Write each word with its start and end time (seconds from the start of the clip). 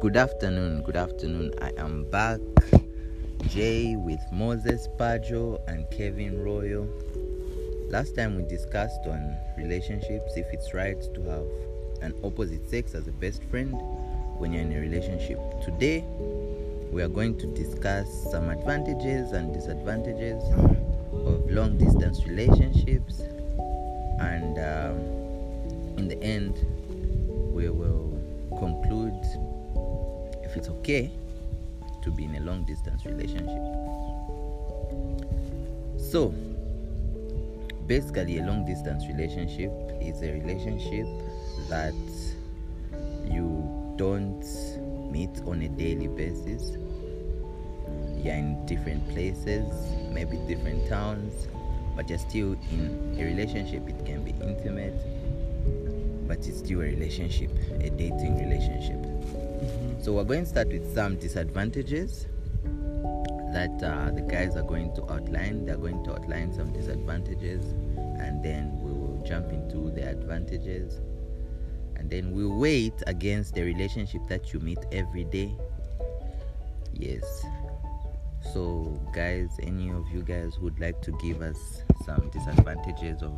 Good 0.00 0.16
afternoon, 0.16 0.82
good 0.82 0.94
afternoon. 0.94 1.54
I 1.60 1.72
am 1.76 2.08
back, 2.08 2.38
Jay 3.48 3.96
with 3.96 4.20
Moses 4.30 4.86
Pajo 4.96 5.60
and 5.66 5.90
Kevin 5.90 6.40
Royal. 6.40 6.88
Last 7.88 8.14
time 8.14 8.36
we 8.36 8.44
discussed 8.44 9.00
on 9.08 9.36
relationships, 9.56 10.36
if 10.36 10.46
it's 10.52 10.72
right 10.72 11.02
to 11.14 11.22
have 11.24 11.46
an 12.00 12.14
opposite 12.22 12.70
sex 12.70 12.94
as 12.94 13.08
a 13.08 13.10
best 13.10 13.42
friend 13.50 13.72
when 14.38 14.52
you're 14.52 14.62
in 14.62 14.72
a 14.72 14.78
relationship. 14.78 15.40
Today, 15.64 16.04
we 16.92 17.02
are 17.02 17.08
going 17.08 17.36
to 17.38 17.46
discuss 17.48 18.30
some 18.30 18.50
advantages 18.50 19.32
and 19.32 19.52
disadvantages 19.52 20.40
of 21.12 21.50
long 21.50 21.76
distance 21.76 22.24
relationships, 22.24 23.22
and 24.20 24.58
um, 24.58 25.98
in 25.98 26.06
the 26.06 26.22
end, 26.22 26.54
we 27.52 27.68
will 27.68 28.16
conclude 28.60 29.24
it's 30.58 30.68
okay 30.68 31.10
to 32.02 32.10
be 32.10 32.24
in 32.24 32.34
a 32.34 32.40
long 32.40 32.64
distance 32.64 33.06
relationship. 33.06 33.62
So, 35.98 36.34
basically, 37.86 38.38
a 38.38 38.44
long 38.44 38.66
distance 38.66 39.06
relationship 39.06 39.70
is 40.00 40.20
a 40.22 40.32
relationship 40.32 41.06
that 41.68 41.94
you 43.24 43.94
don't 43.96 44.44
meet 45.12 45.30
on 45.46 45.62
a 45.62 45.68
daily 45.68 46.08
basis. 46.08 46.76
You're 48.22 48.34
in 48.34 48.66
different 48.66 49.08
places, 49.10 49.64
maybe 50.10 50.38
different 50.48 50.88
towns, 50.88 51.46
but 51.94 52.08
you're 52.08 52.18
still 52.18 52.56
in 52.72 53.16
a 53.18 53.24
relationship. 53.24 53.88
It 53.88 54.04
can 54.04 54.24
be 54.24 54.34
intimate, 54.42 54.94
but 56.26 56.38
it's 56.38 56.58
still 56.58 56.80
a 56.80 56.84
relationship, 56.84 57.50
a 57.80 57.90
dating 57.90 58.38
relationship. 58.38 59.47
So 60.00 60.12
we're 60.12 60.24
going 60.24 60.44
to 60.44 60.46
start 60.46 60.68
with 60.68 60.94
some 60.94 61.16
disadvantages 61.16 62.26
that 63.52 63.82
uh, 63.82 64.10
the 64.10 64.20
guys 64.20 64.56
are 64.56 64.62
going 64.62 64.94
to 64.94 65.02
outline. 65.10 65.66
They're 65.66 65.76
going 65.76 66.04
to 66.04 66.12
outline 66.12 66.52
some 66.52 66.72
disadvantages, 66.72 67.64
and 68.20 68.42
then 68.42 68.78
we 68.80 68.92
will 68.92 69.22
jump 69.26 69.52
into 69.52 69.90
the 69.90 70.08
advantages, 70.08 71.00
and 71.96 72.08
then 72.10 72.32
we'll 72.32 72.56
wait 72.56 73.02
against 73.06 73.54
the 73.54 73.62
relationship 73.62 74.26
that 74.28 74.52
you 74.52 74.60
meet 74.60 74.78
every 74.92 75.24
day. 75.24 75.56
Yes. 76.92 77.44
So, 78.52 79.00
guys, 79.12 79.50
any 79.62 79.90
of 79.90 80.08
you 80.10 80.22
guys 80.22 80.58
would 80.58 80.78
like 80.78 81.02
to 81.02 81.12
give 81.12 81.42
us 81.42 81.82
some 82.06 82.30
disadvantages 82.30 83.22
of 83.22 83.32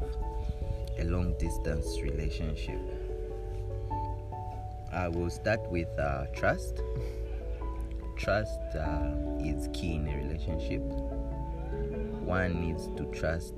a 0.98 1.04
long 1.04 1.36
distance 1.38 2.00
relationship? 2.02 2.99
I 4.92 5.06
will 5.08 5.30
start 5.30 5.60
with 5.70 5.88
uh, 5.98 6.26
trust. 6.34 6.82
Trust 8.16 8.60
uh, 8.74 9.12
is 9.38 9.68
key 9.72 9.94
in 9.94 10.08
a 10.08 10.16
relationship. 10.16 10.82
One 12.26 12.60
needs 12.60 12.88
to 12.96 13.04
trust 13.12 13.54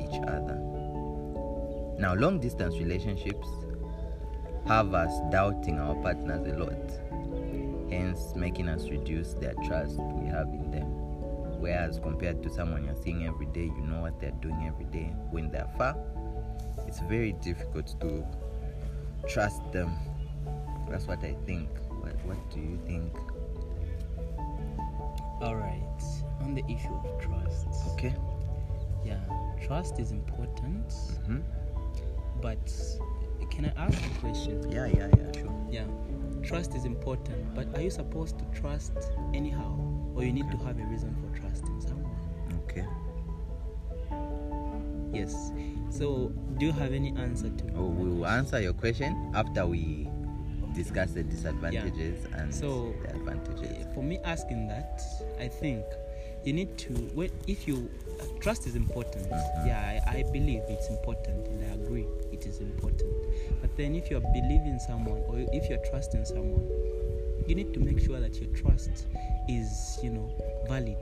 each 0.00 0.20
other. 0.28 0.60
Now, 1.98 2.14
long 2.14 2.38
distance 2.38 2.76
relationships 2.76 3.48
have 4.66 4.92
us 4.92 5.12
doubting 5.30 5.78
our 5.78 5.94
partners 5.96 6.46
a 6.52 6.58
lot, 6.58 7.90
hence 7.90 8.34
making 8.36 8.68
us 8.68 8.88
reduce 8.88 9.32
their 9.34 9.54
trust 9.66 9.98
we 9.98 10.26
have 10.26 10.48
in 10.48 10.70
them. 10.70 10.88
Whereas, 11.60 11.98
compared 11.98 12.42
to 12.42 12.50
someone 12.50 12.84
you're 12.84 13.02
seeing 13.02 13.26
every 13.26 13.46
day, 13.46 13.64
you 13.64 13.86
know 13.86 14.02
what 14.02 14.20
they're 14.20 14.32
doing 14.32 14.66
every 14.66 14.84
day. 14.86 15.14
When 15.30 15.50
they're 15.50 15.70
far, 15.78 15.96
it's 16.86 17.00
very 17.00 17.32
difficult 17.32 17.98
to 18.00 18.26
trust 19.26 19.72
them 19.72 19.90
that's 20.94 21.08
what 21.08 21.24
I 21.24 21.34
think. 21.44 21.68
What 22.02 22.14
What 22.24 22.38
do 22.54 22.60
you 22.60 22.78
think? 22.86 23.12
All 25.42 25.56
right. 25.56 26.00
On 26.40 26.54
the 26.54 26.62
issue 26.68 26.94
of 27.02 27.20
trust. 27.20 27.66
Okay. 27.94 28.14
Yeah, 29.04 29.18
trust 29.66 29.98
is 29.98 30.12
important, 30.12 30.92
hmm 31.26 31.40
but 32.40 32.64
can 33.50 33.66
I 33.66 33.72
ask 33.76 33.98
a 34.04 34.20
question? 34.20 34.70
Yeah, 34.70 34.86
yeah, 34.86 35.08
yeah. 35.18 35.40
Sure. 35.40 35.66
Yeah, 35.68 35.86
trust 36.44 36.76
is 36.76 36.84
important, 36.84 37.54
but 37.56 37.66
are 37.74 37.82
you 37.82 37.90
supposed 37.90 38.38
to 38.38 38.44
trust 38.60 38.92
anyhow, 39.34 39.74
or 40.14 40.22
you 40.22 40.32
need 40.32 40.48
to 40.52 40.56
have 40.58 40.78
a 40.78 40.84
reason 40.84 41.16
for 41.20 41.40
trusting 41.40 41.80
someone? 41.80 42.14
Okay. 42.64 42.86
Yes. 45.12 45.50
So, 45.90 46.32
do 46.58 46.66
you 46.66 46.72
have 46.72 46.92
any 46.92 47.14
answer 47.16 47.50
to? 47.50 47.64
Oh, 47.76 47.88
we 47.88 48.10
will 48.10 48.26
answer 48.26 48.60
your 48.60 48.74
question 48.74 49.32
after 49.34 49.66
we 49.66 50.08
discuss 50.74 51.12
the 51.12 51.22
disadvantages 51.22 52.24
and 52.34 52.54
So, 52.54 52.94
the 53.02 53.10
advantages. 53.14 53.86
For 53.94 54.02
me, 54.02 54.18
asking 54.24 54.68
that, 54.68 55.02
I 55.38 55.48
think 55.48 55.84
you 56.44 56.52
need 56.52 56.76
to. 56.78 57.10
Well, 57.14 57.28
if 57.46 57.66
you 57.66 57.90
trust 58.40 58.66
is 58.66 58.74
important. 58.76 59.30
Mhm. 59.30 59.66
Yeah, 59.66 60.00
I, 60.06 60.18
I 60.18 60.22
believe 60.32 60.62
it's 60.68 60.88
important, 60.88 61.46
and 61.48 61.64
I 61.64 61.74
agree 61.74 62.06
it 62.32 62.46
is 62.46 62.60
important. 62.60 63.12
But 63.60 63.76
then, 63.76 63.94
if 63.94 64.10
you're 64.10 64.20
believing 64.20 64.78
someone 64.78 65.22
or 65.28 65.38
if 65.52 65.68
you're 65.68 65.84
trusting 65.90 66.24
someone, 66.24 66.68
you 67.46 67.54
need 67.54 67.72
to 67.74 67.80
make 67.80 67.98
sure 68.00 68.20
that 68.20 68.36
your 68.40 68.50
trust 68.54 69.06
is, 69.48 69.98
you 70.02 70.10
know, 70.10 70.30
valid. 70.68 70.96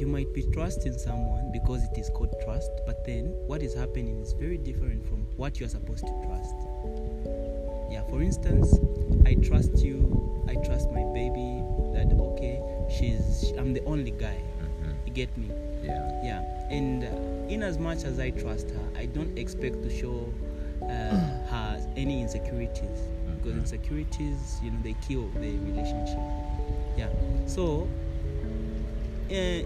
You 0.00 0.06
might 0.08 0.32
be 0.34 0.42
trusting 0.52 0.98
someone 0.98 1.50
because 1.52 1.84
it 1.84 1.96
is 1.96 2.10
called 2.10 2.34
trust, 2.44 2.70
but 2.84 3.04
then 3.06 3.26
what 3.46 3.62
is 3.62 3.74
happening 3.74 4.20
is 4.20 4.32
very 4.32 4.58
different 4.58 5.06
from 5.06 5.26
what 5.36 5.60
you 5.60 5.66
are 5.66 5.68
supposed 5.68 6.04
to 6.06 6.12
trust. 6.26 6.54
Yeah, 7.94 8.02
for 8.10 8.20
instance, 8.22 8.74
I 9.24 9.34
trust 9.34 9.78
you, 9.78 9.98
I 10.48 10.54
trust 10.66 10.90
my 10.90 11.04
baby 11.14 11.62
that 11.94 12.10
okay, 12.32 12.60
she's 12.90 13.52
I'm 13.56 13.72
the 13.72 13.84
only 13.86 14.10
guy. 14.10 14.38
Mhm. 14.82 15.06
You 15.06 15.12
get 15.12 15.30
me? 15.38 15.48
Yeah. 15.84 16.02
Yeah. 16.28 16.40
And 16.76 17.04
uh, 17.04 17.52
in 17.54 17.62
as 17.62 17.78
much 17.78 18.02
as 18.02 18.18
I 18.18 18.30
trust 18.30 18.70
her, 18.70 18.84
I 18.98 19.06
don't 19.06 19.38
expect 19.38 19.80
to 19.84 19.90
show 20.00 20.16
uh, 20.82 21.14
her 21.52 21.70
any 21.96 22.20
insecurities 22.20 23.00
because 23.36 23.54
Mhm. 23.54 23.62
insecurities, 23.62 24.58
you 24.64 24.70
know, 24.72 24.80
they 24.82 24.96
kill 25.06 25.28
the 25.38 25.52
relationship. 25.70 26.18
Yeah. 26.98 27.10
So 27.46 27.86
uh, 29.30 29.62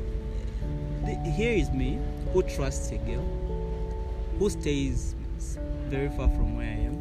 the, 1.06 1.14
here 1.38 1.54
is 1.62 1.70
me 1.70 1.98
who 2.34 2.42
trusts 2.42 2.92
a 2.92 2.98
girl 3.08 3.24
who 4.38 4.50
stays 4.50 5.14
very 5.88 6.10
far 6.10 6.28
from 6.36 6.56
where 6.58 6.68
I 6.68 6.80
am, 6.90 6.96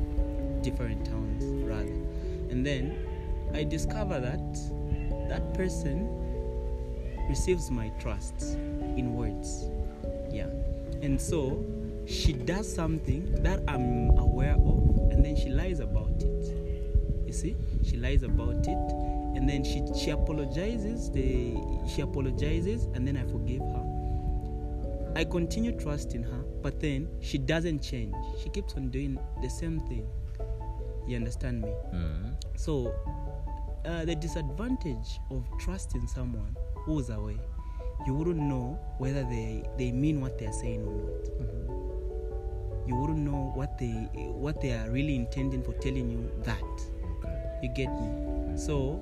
different. 0.62 1.08
And 1.10 1.17
then 2.68 3.08
I 3.54 3.64
discover 3.64 4.20
that 4.20 5.30
that 5.30 5.54
person 5.54 6.10
receives 7.30 7.72
my 7.72 7.90
trust 8.00 8.58
in 8.98 9.16
words. 9.16 9.70
Yeah. 10.30 10.50
And 11.02 11.20
so 11.20 11.66
she 12.06 12.34
does 12.34 12.74
something 12.74 13.32
that 13.44 13.62
I'm 13.68 14.18
aware 14.18 14.56
of 14.56 15.12
and 15.12 15.24
then 15.24 15.36
she 15.36 15.50
lies 15.50 15.80
about 15.80 16.22
it. 16.22 16.54
You 17.26 17.34
see? 17.34 17.56
She 17.84 17.98
lies 17.98 18.24
about 18.24 18.68
it 18.68 18.94
and 19.38 19.48
then 19.48 19.64
she 19.64 19.84
she 19.98 20.12
apologizes, 20.12 21.12
the 21.12 21.56
she 21.88 22.02
apologizes 22.02 22.86
and 22.96 23.08
then 23.08 23.16
I 23.18 23.24
forgive 23.32 23.62
her. 23.62 25.14
I 25.16 25.24
continue 25.24 25.72
trusting 25.72 26.24
her, 26.24 26.44
but 26.62 26.80
then 26.80 27.08
she 27.22 27.38
doesn't 27.38 27.82
change. 27.82 28.14
She 28.44 28.50
keeps 28.50 28.74
on 28.76 28.90
doing 28.90 29.18
the 29.42 29.50
same 29.50 29.80
thing. 29.88 30.08
You 31.08 31.16
understand 31.16 31.62
me? 31.62 31.72
Mhm. 31.94 32.36
So, 32.56 32.94
uh, 33.86 34.04
the 34.06 34.16
disadvantage 34.16 35.20
of 35.32 35.44
trusting 35.60 36.08
someone 36.08 36.56
who's 36.86 37.10
away, 37.10 37.38
you 38.06 38.14
wouldn't 38.14 38.38
know 38.40 38.78
whether 38.98 39.24
they, 39.24 39.64
they 39.78 39.92
mean 39.92 40.22
what 40.22 40.38
they're 40.38 40.52
saying 40.54 40.86
or 40.86 40.96
not. 40.96 41.24
You 42.88 42.96
wouldn't 42.96 43.20
know 43.20 43.52
what 43.54 43.78
they 43.78 43.92
what 44.46 44.62
they 44.62 44.72
are 44.72 44.90
really 44.90 45.16
intending 45.16 45.62
for 45.62 45.74
telling 45.74 46.10
you 46.10 46.32
that. 46.44 46.64
Okay. 47.20 47.60
You 47.64 47.70
get 47.74 47.90
me? 47.92 48.58
So, 48.58 49.00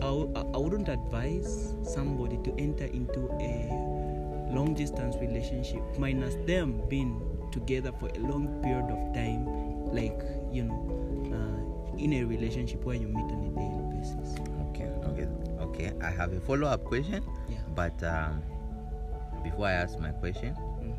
I, 0.00 0.06
I- 0.06 0.58
wouldn't 0.58 0.88
advise 0.88 1.74
somebody 1.84 2.38
to 2.44 2.52
enter 2.58 2.84
into 2.86 3.30
a 3.40 3.70
long 4.52 4.74
distance 4.74 5.16
relationship, 5.16 5.82
minus 5.98 6.34
them 6.46 6.82
being 6.88 7.20
together 7.52 7.92
for 8.00 8.08
a 8.08 8.18
long 8.18 8.48
period 8.62 8.90
of 8.90 9.14
time, 9.14 9.46
like, 9.94 10.20
you 10.52 10.64
know, 10.64 10.87
in 11.98 12.12
a 12.14 12.24
relationship 12.24 12.84
where 12.84 12.96
you 12.96 13.08
meet 13.08 13.30
on 13.32 13.44
a 13.44 13.50
daily 13.58 13.98
basis. 13.98 14.38
Okay. 14.70 14.88
Okay. 15.10 15.28
Okay. 15.60 15.92
I 16.02 16.10
have 16.10 16.32
a 16.32 16.40
follow 16.40 16.66
up 16.68 16.84
question, 16.84 17.22
Yeah. 17.48 17.58
but 17.74 18.00
um, 18.02 18.42
before 19.42 19.66
I 19.66 19.72
ask 19.72 19.98
my 19.98 20.10
question, 20.10 20.54
Mm. 20.80 20.94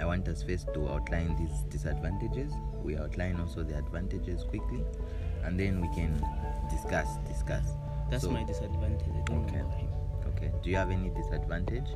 I 0.00 0.06
want 0.06 0.26
us 0.28 0.42
first 0.42 0.72
to 0.74 0.88
outline 0.88 1.36
these 1.36 1.60
disadvantages. 1.70 2.52
We 2.82 2.96
outline 2.96 3.38
also 3.38 3.62
the 3.62 3.78
advantages 3.78 4.42
quickly, 4.44 4.82
and 5.44 5.58
then 5.60 5.80
we 5.80 5.88
can 5.94 6.18
discuss. 6.70 7.06
Discuss. 7.28 7.64
That's 8.10 8.24
So- 8.24 8.30
my 8.30 8.42
disadvantage. 8.44 9.08
I 9.14 9.20
don't 9.22 9.44
Okay. 9.44 9.56
know 9.58 9.66
about 9.66 9.78
him. 9.78 9.88
Okay. 10.34 10.50
Do 10.62 10.70
you 10.70 10.76
have 10.76 10.90
any 10.90 11.10
disadvantage? 11.10 11.86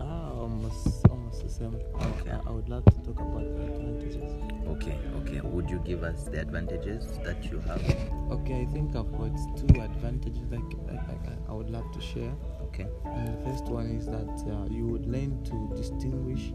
Ah, 0.00 0.30
almost, 0.32 1.06
almost 1.08 1.42
the 1.42 1.48
same. 1.48 1.78
I, 1.98 2.06
Okay. 2.06 2.30
I, 2.30 2.48
I 2.48 2.50
would 2.50 2.68
love 2.68 2.84
to 2.84 2.98
talk 3.02 3.20
about 3.20 3.44
the 3.56 3.64
advantages. 3.64 4.32
Okay, 4.68 4.96
okay. 5.20 5.40
Would 5.40 5.70
you 5.70 5.78
give 5.84 6.02
us 6.02 6.24
the 6.24 6.40
advantages 6.40 7.18
that 7.24 7.44
you 7.50 7.60
have? 7.60 7.82
Okay, 8.30 8.62
I 8.62 8.66
think 8.72 8.96
I've 8.96 9.10
got 9.12 9.34
two 9.56 9.80
advantages 9.80 10.48
that 10.50 10.62
I, 10.90 10.94
I, 10.94 11.50
I 11.50 11.52
would 11.52 11.70
love 11.70 11.90
to 11.92 12.00
share. 12.00 12.32
Okay. 12.62 12.86
And 13.04 13.28
the 13.38 13.44
first 13.50 13.64
one 13.66 13.86
is 13.90 14.06
that 14.06 14.52
uh, 14.52 14.66
you 14.70 14.86
would 14.88 15.06
learn 15.06 15.42
to 15.44 15.76
distinguish 15.76 16.52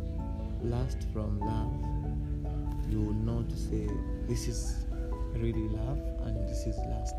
lust 0.62 1.06
from 1.14 1.40
love. 1.40 1.74
You 2.92 3.02
will 3.02 3.14
know 3.14 3.44
to 3.44 3.56
say 3.56 3.88
this 4.28 4.48
is 4.48 4.86
really 5.34 5.70
love 5.70 6.00
and 6.26 6.48
this 6.48 6.66
is 6.66 6.76
lust. 6.90 7.16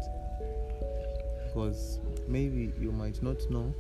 Because 1.47 1.99
maybe 2.29 2.73
you 2.79 2.93
might 2.93 3.23
not 3.23 3.39
know 3.51 3.75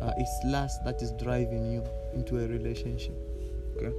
uh, 0.00 0.12
it's 0.16 0.44
lust 0.44 0.84
that 0.84 1.02
is 1.02 1.12
driving 1.12 1.70
you 1.70 1.84
into 2.14 2.38
a 2.38 2.46
relationship. 2.48 3.14
Okay. 3.76 3.94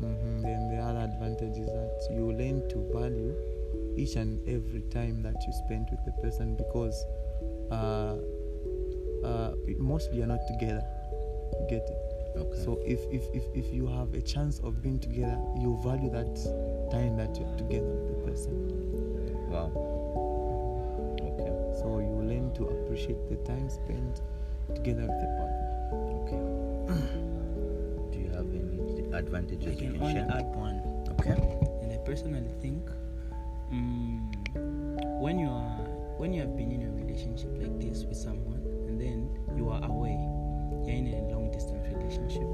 hmm 0.00 0.42
Then 0.42 0.68
the 0.70 0.82
other 0.82 1.00
advantage 1.00 1.58
is 1.58 1.66
that 1.66 2.08
you 2.10 2.32
learn 2.32 2.68
to 2.68 2.78
value 2.92 3.34
each 3.96 4.16
and 4.16 4.40
every 4.48 4.82
time 4.92 5.22
that 5.22 5.36
you 5.46 5.52
spend 5.52 5.88
with 5.90 6.04
the 6.04 6.12
person 6.22 6.56
because 6.56 7.04
uh, 7.70 8.16
uh, 9.24 9.52
mostly 9.78 10.18
you're 10.18 10.26
not 10.26 10.46
together. 10.48 10.82
You 11.60 11.66
get 11.68 11.88
it? 11.88 12.10
Okay. 12.36 12.64
So 12.64 12.80
if, 12.84 13.00
if, 13.10 13.22
if, 13.34 13.44
if 13.54 13.72
you 13.72 13.86
have 13.86 14.14
a 14.14 14.20
chance 14.20 14.60
of 14.60 14.82
being 14.82 14.98
together, 14.98 15.38
you 15.58 15.78
value 15.82 16.10
that 16.10 16.34
time 16.90 17.16
that 17.16 17.36
you're 17.36 17.56
together 17.56 17.86
with 17.86 18.08
the 18.08 18.30
person. 18.30 19.50
wow. 19.50 19.70
Okay. 21.20 21.80
So 21.80 21.98
you 21.98 22.22
learn 22.22 22.52
to 22.54 22.66
appreciate 22.66 23.28
the 23.28 23.36
time 23.36 23.68
spent 23.68 24.22
together 24.74 25.02
with 25.02 25.20
the 25.20 25.28
partner. 25.38 25.66
Okay. 26.24 26.40
Do 28.12 28.18
you 28.18 28.30
have 28.30 28.46
any 28.54 29.12
advantages 29.16 29.68
I 29.68 29.70
you 29.70 29.76
can 29.76 29.92
can 29.94 30.02
only 30.02 30.14
share? 30.14 30.30
add 30.30 30.46
one. 30.56 30.80
Okay. 31.18 31.36
And 31.82 31.92
I 31.92 31.96
personally 32.04 32.52
think 32.60 32.82
mm, 33.72 35.20
when 35.20 35.38
you 35.38 35.48
are 35.48 35.78
when 36.18 36.32
you 36.32 36.40
have 36.42 36.56
been 36.56 36.70
in 36.72 36.82
a 36.82 36.90
relationship 36.92 37.48
like 37.58 37.80
this 37.80 38.04
with 38.04 38.16
someone 38.16 38.60
and 38.86 39.00
then 39.00 39.28
you 39.56 39.70
are 39.70 39.82
away, 39.84 40.16
you're 40.84 40.96
in 40.96 41.06
a 41.08 41.32
long 41.32 41.50
distance 41.50 41.86
relationship, 41.96 42.46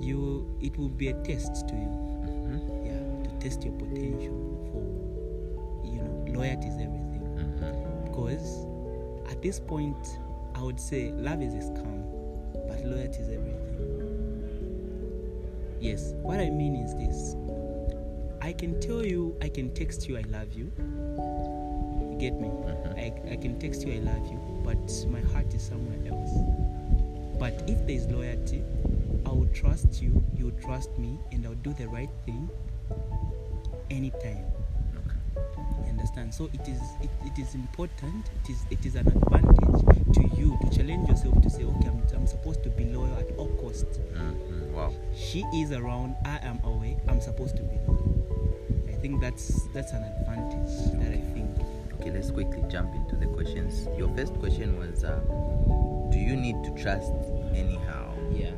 you 0.00 0.46
it 0.60 0.76
will 0.76 0.88
be 0.90 1.08
a 1.08 1.14
test 1.24 1.66
to 1.68 1.74
you. 1.74 1.88
Mm-hmm. 2.24 2.86
Yeah, 2.86 3.28
to 3.28 3.30
test 3.40 3.64
your 3.64 3.74
potential 3.74 4.38
for 4.70 4.84
you 5.86 6.00
know, 6.02 6.38
loyalty 6.38 6.68
is 6.68 6.74
everything. 6.74 7.22
Mm-hmm. 7.36 8.04
Because 8.04 8.66
at 9.30 9.40
this 9.42 9.58
point 9.60 10.18
I 10.54 10.62
would 10.62 10.80
say 10.80 11.10
love 11.12 11.42
is 11.42 11.54
a 11.54 11.58
scam, 11.58 12.04
but 12.68 12.84
loyalty 12.84 13.18
is 13.18 13.28
everything. 13.28 13.60
Yes, 15.80 16.12
what 16.22 16.40
I 16.40 16.50
mean 16.50 16.76
is 16.76 16.94
this. 16.94 17.36
I 18.40 18.52
can 18.52 18.80
tell 18.80 19.04
you, 19.04 19.36
I 19.42 19.48
can 19.48 19.72
text 19.74 20.08
you, 20.08 20.16
I 20.16 20.22
love 20.30 20.52
you. 20.52 20.72
You 20.78 22.16
get 22.18 22.34
me? 22.40 22.48
Mhm. 22.48 22.98
I, 22.98 23.32
I 23.32 23.36
can 23.36 23.58
text 23.58 23.86
you, 23.86 23.94
I 23.94 23.98
love 23.98 24.26
you, 24.30 24.38
but 24.64 24.78
my 25.08 25.20
heart 25.32 25.52
is 25.54 25.62
somewhere 25.62 25.98
else. 26.12 26.32
But 27.38 27.68
if 27.68 27.86
there 27.86 27.96
is 27.96 28.06
loyalty, 28.06 28.62
I 29.26 29.30
will 29.30 29.48
trust 29.52 30.00
you, 30.00 30.22
you 30.36 30.46
will 30.46 30.60
trust 30.62 30.96
me, 30.98 31.18
and 31.32 31.44
I'll 31.46 31.54
do 31.56 31.72
the 31.74 31.88
right 31.88 32.10
thing 32.24 32.48
anytime. 33.90 34.53
Understand? 36.04 36.34
So 36.34 36.50
it 36.52 36.68
is 36.68 36.80
it, 37.00 37.08
it 37.24 37.38
is 37.38 37.54
important. 37.54 38.28
It 38.44 38.50
is 38.50 38.64
it 38.70 38.84
is 38.84 38.94
an 38.94 39.08
advantage 39.08 40.14
to 40.14 40.36
you 40.36 40.58
to 40.60 40.68
challenge 40.76 41.08
yourself 41.08 41.40
to 41.40 41.48
say, 41.48 41.64
okay, 41.64 41.88
I'm, 41.88 42.02
I'm 42.14 42.26
supposed 42.26 42.62
to 42.64 42.68
be 42.68 42.84
loyal 42.84 43.16
at 43.16 43.34
all 43.38 43.48
costs. 43.56 43.84
Mm-hmm. 44.12 44.74
Wow. 44.74 44.92
She 45.16 45.40
is 45.54 45.72
around, 45.72 46.16
I 46.26 46.36
am 46.42 46.60
away. 46.64 46.98
I'm 47.08 47.22
supposed 47.22 47.56
to 47.56 47.62
be 47.62 47.76
loyal. 47.88 48.84
I 48.86 48.92
think 48.92 49.22
that's 49.22 49.66
that's 49.72 49.92
an 49.92 50.02
advantage 50.04 50.92
that 51.00 51.10
I 51.10 51.22
think. 51.32 51.48
Okay, 51.94 52.10
let's 52.10 52.30
quickly 52.30 52.62
jump 52.68 52.94
into 52.94 53.16
the 53.16 53.26
questions. 53.32 53.88
Your 53.96 54.14
first 54.14 54.34
question 54.34 54.78
was 54.78 55.04
uh, 55.04 55.20
Do 56.12 56.18
you 56.18 56.36
need 56.36 56.62
to 56.64 56.70
trust 56.82 57.12
anyhow? 57.54 58.12
Yeah. 58.30 58.50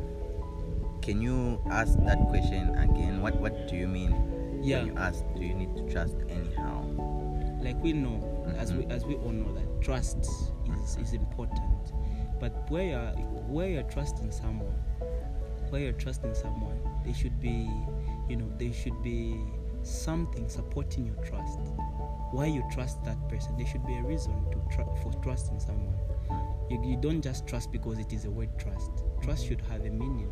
Can 1.01 1.23
you 1.23 1.63
ask 1.71 1.97
that 2.01 2.19
question 2.27 2.75
again? 2.75 3.23
What 3.23 3.37
What 3.37 3.69
do 3.69 3.77
you 3.77 3.87
mean 3.87 4.11
Yeah. 4.65 4.79
when 4.79 4.87
you 4.89 4.97
ask, 4.97 5.23
Do 5.37 5.43
you 5.45 5.55
need 5.55 5.77
to 5.77 5.89
trust 5.93 6.17
anyhow? 6.29 6.46
Like 7.87 7.95
we 7.95 8.01
know 8.01 8.55
as 8.59 8.73
we 8.73 8.83
mm-hmm. 8.83 8.93
as 8.93 9.05
we 9.05 9.15
all 9.17 9.33
know 9.33 9.53
that 9.55 9.83
trust 9.83 10.19
is, 10.19 10.97
is 10.97 11.13
important. 11.13 11.93
But 12.41 12.71
where 12.71 12.85
you're 12.85 13.13
where 13.49 13.69
you're 13.69 13.83
trusting 13.85 14.31
someone 14.31 14.75
where 15.71 15.81
you're 15.81 15.93
trusting 15.93 16.35
someone 16.35 16.79
they 17.05 17.13
should 17.13 17.41
be 17.41 17.69
you 18.29 18.37
know 18.37 18.49
they 18.59 18.73
should 18.73 19.03
be 19.03 19.41
something 19.83 20.49
supporting 20.49 21.07
your 21.07 21.17
trust. 21.17 21.59
Why 22.33 22.47
you 22.47 22.65
trust 22.73 23.05
that 23.05 23.29
person 23.29 23.57
there 23.57 23.67
should 23.67 23.87
be 23.87 23.97
a 23.97 24.03
reason 24.03 24.35
to 24.51 24.75
tr- 24.75 24.97
for 25.03 25.13
trusting 25.23 25.61
someone. 25.61 25.95
You, 26.69 26.83
you 26.85 26.97
don't 26.97 27.23
just 27.23 27.47
trust 27.47 27.71
because 27.71 27.99
it 27.99 28.13
is 28.13 28.25
a 28.25 28.31
word 28.31 28.59
trust. 28.59 28.91
Trust 29.23 29.47
should 29.47 29.61
have 29.71 29.83
a 29.83 29.91
meaning. 29.91 30.29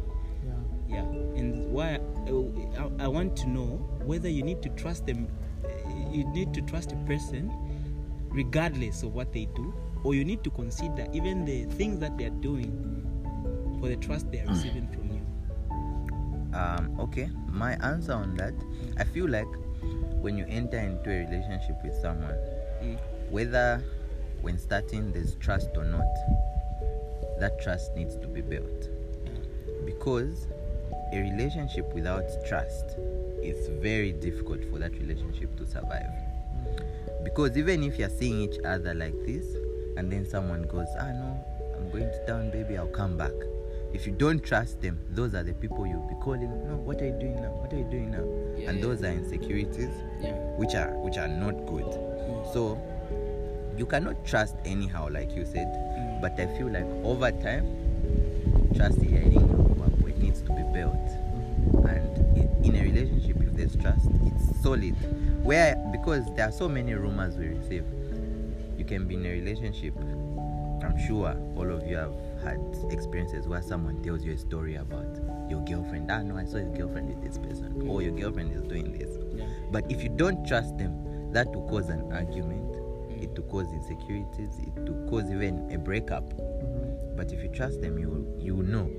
Yeah. 0.88 0.96
yeah. 0.96 1.40
And 1.40 1.72
why 1.72 2.00
I, 2.76 3.04
I 3.04 3.08
want 3.08 3.36
to 3.38 3.48
know 3.48 3.78
whether 4.04 4.28
you 4.28 4.42
need 4.42 4.60
to 4.62 4.68
trust 4.70 5.06
them 5.06 5.28
you 6.14 6.24
need 6.32 6.54
to 6.54 6.62
trust 6.62 6.92
a 6.92 6.96
person 7.06 7.50
regardless 8.30 9.02
of 9.02 9.14
what 9.14 9.32
they 9.32 9.46
do 9.54 9.72
or 10.04 10.14
you 10.14 10.24
need 10.24 10.42
to 10.44 10.50
consider 10.50 11.06
even 11.12 11.44
the 11.44 11.64
things 11.76 11.98
that 11.98 12.16
they 12.18 12.24
are 12.26 12.38
doing 12.40 12.72
for 13.80 13.88
the 13.88 13.96
trust 13.96 14.30
they 14.30 14.40
are 14.40 14.46
receiving 14.46 14.86
from 14.88 15.10
you 15.10 15.20
Um, 16.54 16.96
okay, 17.00 17.28
my 17.48 17.72
answer 17.82 18.12
on 18.12 18.36
that, 18.36 18.54
I 18.96 19.02
feel 19.02 19.28
like 19.28 19.48
when 20.22 20.38
you 20.38 20.46
enter 20.48 20.78
into 20.78 21.10
a 21.10 21.18
relationship 21.26 21.76
with 21.82 21.94
someone, 22.00 22.36
Mm. 22.82 22.96
whether 23.30 23.82
when 24.40 24.56
starting 24.58 25.10
there's 25.12 25.34
trust 25.36 25.70
or 25.76 25.84
not, 25.84 26.06
that 27.40 27.60
trust 27.60 27.94
needs 27.96 28.14
to 28.16 28.28
be 28.28 28.40
built. 28.40 28.88
Because 29.84 30.46
a 31.12 31.18
relationship 31.20 31.92
without 31.92 32.22
trust 32.46 32.96
is 33.42 33.68
very 33.82 34.12
difficult 34.12 34.64
for 34.70 34.78
that 34.78 34.92
relationship 34.92 35.56
to 35.56 35.66
survive. 35.66 36.03
Because 37.34 37.56
even 37.56 37.82
if 37.82 37.98
you're 37.98 38.08
seeing 38.08 38.40
each 38.40 38.58
other 38.64 38.94
like 38.94 39.14
this, 39.26 39.44
and 39.96 40.10
then 40.10 40.24
someone 40.24 40.62
goes, 40.62 40.86
ah, 41.00 41.10
no, 41.10 41.44
I'm 41.76 41.90
going 41.90 42.10
to 42.10 42.26
town, 42.26 42.50
baby, 42.50 42.78
I'll 42.78 42.86
come 42.86 43.16
back. 43.16 43.32
If 43.92 44.06
you 44.06 44.12
don't 44.12 44.42
trust 44.42 44.80
them, 44.80 45.00
those 45.10 45.34
are 45.34 45.42
the 45.42 45.54
people 45.54 45.86
you'll 45.86 46.08
be 46.08 46.14
calling. 46.20 46.50
No, 46.68 46.76
what 46.76 47.00
are 47.00 47.06
you 47.06 47.18
doing 47.18 47.36
now? 47.36 47.50
What 47.50 47.72
are 47.72 47.78
you 47.78 47.84
doing 47.84 48.10
now? 48.10 48.24
Yeah, 48.56 48.70
and 48.70 48.78
yeah. 48.78 48.84
those 48.84 49.02
are 49.02 49.10
insecurities, 49.10 49.90
yeah 50.20 50.44
which 50.56 50.74
are 50.74 50.90
which 50.98 51.16
are 51.16 51.28
not 51.28 51.66
good. 51.66 51.92
So 52.52 52.78
you 53.76 53.86
cannot 53.86 54.24
trust 54.24 54.56
anyhow, 54.64 55.08
like 55.10 55.32
you 55.32 55.44
said. 55.44 55.66
Mm. 55.66 56.20
But 56.20 56.38
I 56.38 56.46
feel 56.56 56.70
like 56.70 56.86
over 57.04 57.30
time, 57.30 57.66
trust 58.74 58.98
is 58.98 59.10
heading 59.10 59.50
up. 59.82 60.08
It 60.08 60.18
needs 60.18 60.40
to 60.42 60.50
be 60.50 60.62
built. 60.72 60.94
And 61.88 62.64
in 62.64 62.76
a 62.76 62.82
relationship, 62.82 63.36
if 63.40 63.52
there's 63.54 63.76
trust, 63.76 64.06
it's 64.24 64.62
solid. 64.62 64.94
Where 65.44 65.76
because 66.04 66.26
there 66.34 66.46
are 66.46 66.52
so 66.52 66.68
many 66.68 66.92
rumors 66.92 67.38
we 67.38 67.46
receive, 67.46 67.82
you 68.76 68.84
can 68.84 69.08
be 69.08 69.14
in 69.14 69.24
a 69.24 69.30
relationship. 69.30 69.94
I'm 70.82 70.98
sure 71.06 71.34
all 71.56 71.70
of 71.70 71.86
you 71.86 71.96
have 71.96 72.12
had 72.42 72.60
experiences 72.90 73.48
where 73.48 73.62
someone 73.62 74.02
tells 74.02 74.22
you 74.22 74.34
a 74.34 74.36
story 74.36 74.74
about 74.74 75.06
your 75.48 75.64
girlfriend. 75.64 76.10
Ah, 76.10 76.20
no, 76.20 76.36
I 76.36 76.44
saw 76.44 76.58
your 76.58 76.74
girlfriend 76.76 77.08
with 77.08 77.22
this 77.22 77.38
person. 77.38 77.88
Or 77.88 78.02
your 78.02 78.12
girlfriend 78.12 78.52
is 78.52 78.60
doing 78.64 78.92
this. 78.92 79.16
yeah 79.34 79.46
But 79.72 79.90
if 79.90 80.02
you 80.02 80.10
don't 80.10 80.46
trust 80.46 80.76
them, 80.76 81.32
that 81.32 81.50
will 81.54 81.66
cause 81.70 81.88
an 81.88 82.12
argument. 82.12 82.76
It 83.08 83.34
will 83.34 83.48
cause 83.48 83.72
insecurities. 83.72 84.58
It 84.76 84.86
will 84.86 85.08
cause 85.08 85.30
even 85.30 85.72
a 85.72 85.78
breakup. 85.78 86.28
Mhm. 86.34 87.16
But 87.16 87.32
if 87.32 87.42
you 87.42 87.48
trust 87.48 87.80
them, 87.80 87.98
you 87.98 88.10
will, 88.10 88.44
you 88.44 88.54
will 88.56 88.66
know. 88.66 88.90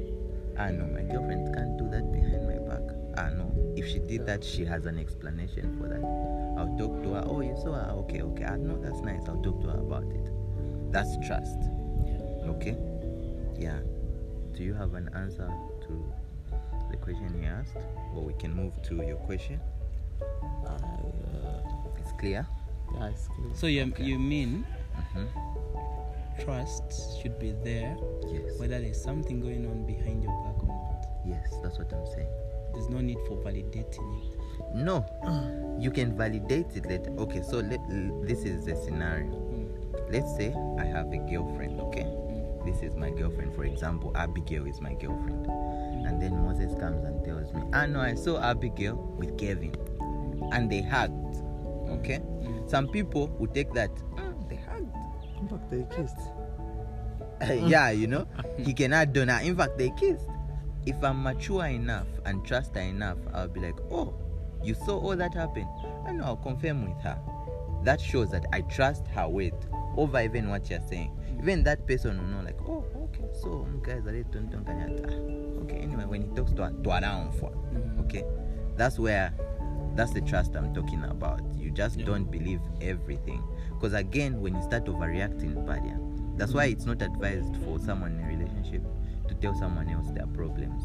Ah 0.57 0.71
no, 0.71 0.85
my 0.87 1.03
girlfriend 1.03 1.53
can't 1.53 1.77
do 1.77 1.87
that 1.89 2.11
behind 2.11 2.44
if 3.85 3.91
she 3.91 3.99
did 3.99 4.25
that, 4.25 4.43
she 4.43 4.65
has 4.65 4.85
an 4.85 4.97
explanation 4.97 5.77
for 5.79 5.87
that. 5.87 6.03
I'll 6.57 6.75
talk 6.77 7.03
to 7.03 7.13
her. 7.13 7.23
Oh, 7.25 7.41
you 7.41 7.55
saw 7.61 7.73
her? 7.73 7.91
Okay, 8.05 8.21
okay. 8.21 8.45
I 8.45 8.57
know 8.57 8.77
that's 8.81 9.01
nice. 9.01 9.21
I'll 9.27 9.41
talk 9.41 9.61
to 9.61 9.67
her 9.67 9.79
about 9.79 10.05
it. 10.05 10.29
That's 10.91 11.15
trust. 11.27 11.59
yeah 12.05 12.49
Okay. 12.49 12.77
Yeah. 13.57 13.79
Do 14.53 14.63
you 14.63 14.73
have 14.73 14.93
an 14.95 15.09
answer 15.13 15.47
to 15.83 16.13
the 16.89 16.97
question 16.97 17.29
he 17.39 17.45
asked, 17.45 17.75
or 18.15 18.23
we 18.23 18.33
can 18.33 18.53
move 18.55 18.73
to 18.83 18.95
your 19.03 19.17
question? 19.17 19.59
I, 20.65 20.69
uh, 20.69 21.61
It's 21.99 22.11
clear. 22.19 22.47
yeah, 22.95 23.07
it's 23.09 23.27
clear. 23.27 23.51
so 23.53 23.67
you, 23.67 23.83
Okay. 23.83 24.03
you 24.03 24.17
mean 24.19 24.65
Mm-hmm. 24.95 26.41
trust 26.43 27.19
should 27.21 27.37
be 27.37 27.51
there 27.63 27.97
Yes. 28.31 28.57
whether 28.59 28.79
there's 28.79 29.01
something 29.01 29.41
going 29.41 29.65
on 29.67 29.85
behind 29.85 30.23
your 30.23 30.31
back 30.43 30.63
or 30.63 30.67
not 30.67 31.05
Yes, 31.25 31.51
that's 31.61 31.77
what 31.77 31.91
I'm 31.91 32.05
saying. 32.07 32.31
There's 32.75 32.89
no 32.89 32.99
need 33.01 33.17
for 33.27 33.37
validating 33.37 34.05
it 34.21 34.75
No, 34.75 35.05
you 35.79 35.89
can 35.91 36.15
validate 36.17 36.75
it 36.75 36.85
later. 36.85 37.09
Okay, 37.17 37.41
so 37.41 37.57
let, 37.59 37.79
l- 37.89 38.21
this 38.23 38.43
is 38.43 38.65
the 38.65 38.75
scenario. 38.75 39.31
Mm, 39.31 40.11
Let's 40.11 40.35
say 40.35 40.53
I 40.79 40.83
have 40.85 41.11
a 41.11 41.17
girlfriend, 41.17 41.79
okay? 41.81 42.03
mm, 42.03 42.65
This 42.65 42.81
is 42.83 42.95
my 42.95 43.09
girlfriend, 43.09 43.55
for 43.55 43.63
example, 43.65 44.11
Abigail 44.15 44.65
is 44.67 44.79
my 44.81 44.93
girlfriend. 44.93 45.47
And 46.05 46.21
then 46.21 46.35
Moses 46.43 46.75
comes 46.79 47.03
and 47.05 47.23
tells 47.25 47.51
me, 47.53 47.61
ah 47.73 47.85
no, 47.87 47.99
I 48.01 48.13
saw 48.15 48.39
Abigail 48.41 48.95
with 49.17 49.37
Kevin. 49.37 49.73
And 50.51 50.69
they 50.69 50.81
hugged. 50.81 51.37
Okay? 51.89 52.19
Mm. 52.43 52.69
Some 52.69 52.87
people 52.89 53.27
would 53.39 53.53
take 53.53 53.71
that, 53.73 53.89
"Ah, 54.17 54.33
they 54.49 54.57
hugged. 54.57 54.91
In 55.41 55.47
fact, 55.47 55.69
they 55.71 55.85
kissed. 55.95 56.19
yeah, 57.69 57.89
you 57.91 58.07
know, 58.07 58.27
he 58.57 58.73
cannot 58.73 59.13
do 59.13 59.25
that. 59.25 59.43
In 59.43 59.55
fact, 59.55 59.77
they 59.77 59.91
kissed. 59.97 60.27
If 60.85 61.03
I'm 61.03 61.23
mature 61.23 61.65
enough 61.65 62.07
and 62.25 62.45
trust 62.45 62.75
her 62.75 62.81
enough, 62.81 63.17
I'll 63.33 63.47
be 63.47 63.59
like, 63.59 63.75
oh, 63.91 64.13
you 64.63 64.75
saw 64.75 64.99
all 64.99 65.15
that 65.15 65.33
happen. 65.33 65.67
And 66.05 66.21
I'll 66.21 66.37
confirm 66.37 66.87
with 66.87 67.01
her. 67.03 67.19
That 67.83 67.99
shows 67.99 68.29
that 68.31 68.45
I 68.53 68.61
trust 68.61 69.07
her 69.07 69.27
word 69.27 69.53
over 69.97 70.19
even 70.21 70.49
what 70.49 70.69
you're 70.69 70.81
saying. 70.87 71.11
Even 71.39 71.63
that 71.63 71.85
person 71.87 72.17
will 72.17 72.27
know, 72.27 72.43
like, 72.43 72.59
oh, 72.67 72.85
okay, 73.03 73.25
so 73.41 73.63
um, 73.63 73.79
guys, 73.83 74.05
are 74.05 74.11
they 74.11 74.23
don't 74.31 74.49
don't 74.51 75.63
Okay, 75.63 75.77
anyway, 75.77 76.05
when 76.05 76.21
he 76.21 76.27
talks 76.35 76.51
to 76.53 76.63
her, 76.65 76.71
to 76.83 76.89
around 76.89 77.33
for, 77.35 77.49
Mhm. 77.51 78.05
okay, 78.05 78.23
that's 78.75 78.99
where 78.99 79.33
that's 79.95 80.11
the 80.11 80.21
trust 80.21 80.55
I'm 80.55 80.73
talking 80.73 81.03
about. 81.05 81.41
You 81.55 81.71
just 81.71 81.99
Yeah. 81.99 82.05
don't 82.05 82.29
believe 82.29 82.61
everything. 82.81 83.41
Because 83.69 83.93
again, 83.93 84.41
when 84.41 84.55
you 84.55 84.61
start 84.61 84.85
overreacting, 84.85 85.65
bad, 85.65 85.85
yeah, 85.85 85.97
that's 86.35 86.53
why 86.53 86.65
it's 86.65 86.85
not 86.85 87.01
advised 87.01 87.55
for 87.63 87.79
someone 87.79 88.19
in 88.19 88.25
a 88.25 88.27
relationship 88.27 88.83
to 89.27 89.35
tell 89.35 89.55
someone 89.55 89.89
else 89.89 90.07
their 90.11 90.27
problems. 90.27 90.83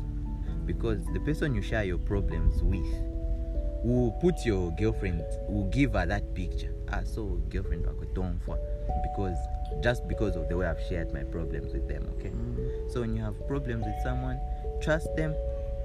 Because 0.66 1.04
the 1.12 1.20
person 1.20 1.54
you 1.54 1.62
share 1.62 1.84
your 1.84 1.98
problems 1.98 2.62
with 2.62 2.86
will 3.82 4.12
put 4.20 4.44
your 4.44 4.70
girlfriend, 4.72 5.24
will 5.48 5.68
give 5.70 5.92
her 5.94 6.06
that 6.06 6.34
picture. 6.34 6.72
Ah, 6.92 7.00
so 7.04 7.40
girlfriend 7.48 7.86
for 8.44 8.58
because 9.02 9.36
just 9.82 10.06
because 10.08 10.36
of 10.36 10.48
the 10.48 10.56
way 10.56 10.66
I've 10.66 10.82
shared 10.88 11.12
my 11.12 11.22
problems 11.22 11.72
with 11.72 11.88
them, 11.88 12.06
okay? 12.18 12.30
Mm. 12.30 12.92
So 12.92 13.00
when 13.00 13.16
you 13.16 13.22
have 13.22 13.46
problems 13.46 13.86
with 13.86 13.94
someone, 14.02 14.40
trust 14.80 15.14
them, 15.16 15.34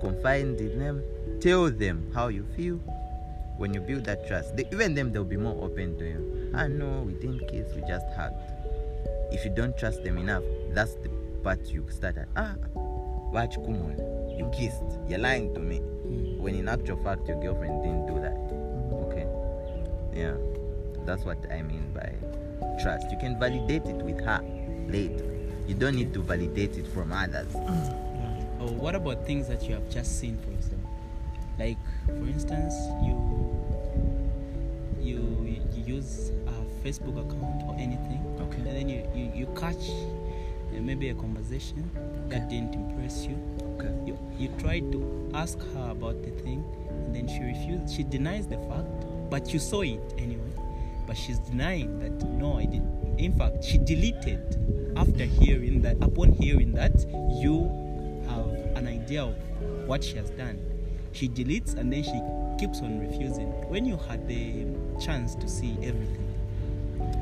confide 0.02 0.42
in 0.60 0.80
them, 0.80 1.04
tell 1.40 1.70
them 1.70 2.12
how 2.14 2.30
you 2.30 2.46
feel. 2.56 2.78
When 3.58 3.74
you 3.74 3.80
build 3.80 4.04
that 4.06 4.28
trust, 4.28 4.58
they, 4.58 4.66
even 4.72 4.96
them 4.96 5.14
they'll 5.14 5.24
be 5.24 5.38
more 5.38 5.64
open 5.64 5.98
to 6.00 6.06
you. 6.06 6.52
Ah 6.56 6.68
no, 6.68 7.04
we 7.04 7.14
didn't 7.14 7.48
kiss, 7.48 7.74
we 7.74 7.82
just 7.82 8.06
hugged. 8.16 8.36
If 9.32 9.46
you 9.46 9.52
don't 9.52 9.78
trust 9.78 10.04
them 10.04 10.18
enough, 10.18 10.44
that's 10.72 10.96
the 10.96 11.10
part 11.46 11.64
you 11.68 11.86
started, 11.92 12.26
at. 12.36 12.44
Ah, 12.44 12.56
watch 13.32 13.54
come 13.56 13.76
on, 13.86 13.96
you 14.36 14.50
kissed, 14.52 14.82
you're 15.08 15.20
lying 15.20 15.54
to 15.54 15.60
me. 15.60 15.78
Mm. 15.80 16.40
When 16.40 16.56
in 16.56 16.68
actual 16.68 16.98
fact 16.98 17.28
your 17.28 17.40
girlfriend 17.40 17.84
didn't 17.84 18.08
do 18.08 18.20
that. 18.20 18.36
Okay, 19.06 19.28
yeah, 20.20 20.34
that's 21.06 21.24
what 21.24 21.38
I 21.52 21.62
mean 21.62 21.94
by 21.94 22.12
trust. 22.82 23.12
You 23.12 23.18
can 23.20 23.40
validate 23.40 23.86
it 23.86 23.98
with 23.98 24.20
her 24.26 24.42
later. 24.88 25.24
You 25.68 25.76
don't 25.76 25.96
need 25.96 26.14
to 26.16 26.22
validate 26.24 26.78
it 26.78 26.88
from 26.88 27.12
others. 27.14 27.54
Or 28.60 28.70
what 28.70 28.96
about 28.96 29.26
things 29.28 29.48
that 29.48 29.62
you 29.70 29.76
have 29.76 29.88
just 29.90 30.20
seen 30.20 30.40
for 30.40 30.50
yourself? 30.50 30.82
Like, 31.60 31.78
for 32.08 32.26
instance, 32.26 32.74
you 33.04 33.16
you 35.00 35.60
you 35.76 35.96
use 35.96 36.32
a 36.48 36.86
Facebook 36.88 37.22
account 37.22 37.62
or 37.68 37.76
anything, 37.78 38.22
Okay. 38.42 38.58
and 38.58 38.66
then 38.66 38.90
you 38.90 39.08
you, 39.14 39.32
you 39.36 39.46
catch 39.56 39.86
Uh, 40.76 40.82
maybe 40.82 41.10
a 41.10 41.16
conversation 41.16 41.90
that 42.30 42.50
didn't 42.50 42.74
impress 42.74 43.26
you. 43.26 43.38
Okay. 43.76 43.94
You 44.06 44.18
you 44.38 44.50
try 44.58 44.80
to 44.80 45.32
ask 45.34 45.60
her 45.74 45.90
about 45.92 46.22
the 46.24 46.32
thing, 46.42 46.64
and 46.90 47.16
then 47.16 47.28
she 47.28 47.40
refused. 47.40 47.94
She 47.94 48.04
denies 48.04 48.48
the 48.48 48.58
fact, 48.70 49.30
but 49.30 49.54
you 49.54 49.60
saw 49.60 49.82
it 49.82 50.02
anyway. 50.18 50.52
But 51.08 51.16
she's 51.18 51.40
denying 51.40 52.00
that 52.00 52.28
no, 52.28 52.58
I 52.58 52.66
didn't. 52.66 53.20
In 53.20 53.38
fact, 53.38 53.64
she 53.64 53.78
deleted 53.78 54.42
after 54.98 55.26
hearing 55.26 55.82
that. 55.82 55.98
Upon 56.02 56.32
hearing 56.32 56.74
that, 56.74 56.96
you 57.42 57.70
have 58.28 58.48
an 58.76 58.88
idea 58.88 59.24
of 59.24 59.36
what 59.88 60.04
she 60.04 60.16
has 60.18 60.30
done. 60.32 60.60
She 61.12 61.30
deletes 61.30 61.76
and 61.76 61.94
then 61.94 62.04
she 62.04 62.20
keeps 62.60 62.82
on 62.82 63.00
refusing. 63.00 63.48
When 63.70 63.86
you 63.86 63.98
had 63.98 64.28
the 64.28 64.66
chance 65.00 65.36
to 65.36 65.48
see 65.48 65.78
everything, 65.84 66.35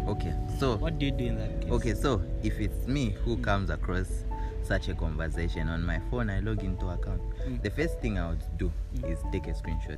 Okay. 0.07 0.33
So 0.59 0.77
what 0.77 0.99
do 0.99 1.05
you 1.05 1.11
do 1.11 1.25
in 1.25 1.37
that 1.37 1.61
case? 1.61 1.71
okay, 1.71 1.93
so 1.93 2.21
if 2.43 2.59
it's 2.59 2.87
me 2.87 3.11
who 3.23 3.37
comes 3.37 3.69
across 3.69 4.23
such 4.63 4.87
a 4.89 4.93
conversation 4.95 5.67
on 5.69 5.83
my 5.83 5.99
phone, 6.09 6.29
I 6.29 6.39
log 6.39 6.63
into 6.63 6.87
account. 6.89 7.21
Mm. 7.47 7.61
The 7.63 7.69
first 7.69 7.99
thing 7.99 8.17
I 8.17 8.29
would 8.29 8.43
do 8.57 8.71
Mm. 8.95 9.11
is 9.11 9.19
take 9.31 9.47
a 9.47 9.51
screenshot 9.53 9.97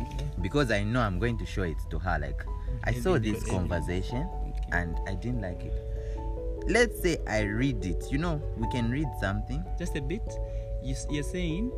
Okay. 0.00 0.26
because 0.42 0.70
I 0.70 0.84
know 0.84 1.00
I'm 1.00 1.18
going 1.18 1.36
to 1.38 1.46
show 1.46 1.62
it 1.62 1.76
to 1.90 1.98
her. 1.98 2.18
Like 2.18 2.42
I 2.84 2.90
Maybe 2.90 3.02
saw 3.02 3.18
this 3.18 3.42
conversation 3.44 4.28
Okay. 4.48 4.62
and 4.72 4.96
I 5.06 5.14
didn't 5.14 5.40
like 5.42 5.62
it. 5.62 5.74
Let's 6.68 7.00
say 7.00 7.18
I 7.28 7.40
read 7.42 7.84
it. 7.84 8.10
You 8.10 8.18
know, 8.18 8.42
we 8.56 8.68
can 8.70 8.90
read 8.90 9.06
something. 9.20 9.64
just 9.78 9.96
a 9.96 10.00
bit 10.02 10.22
you, 10.82 10.94
you're 11.10 11.22
saying 11.22 11.70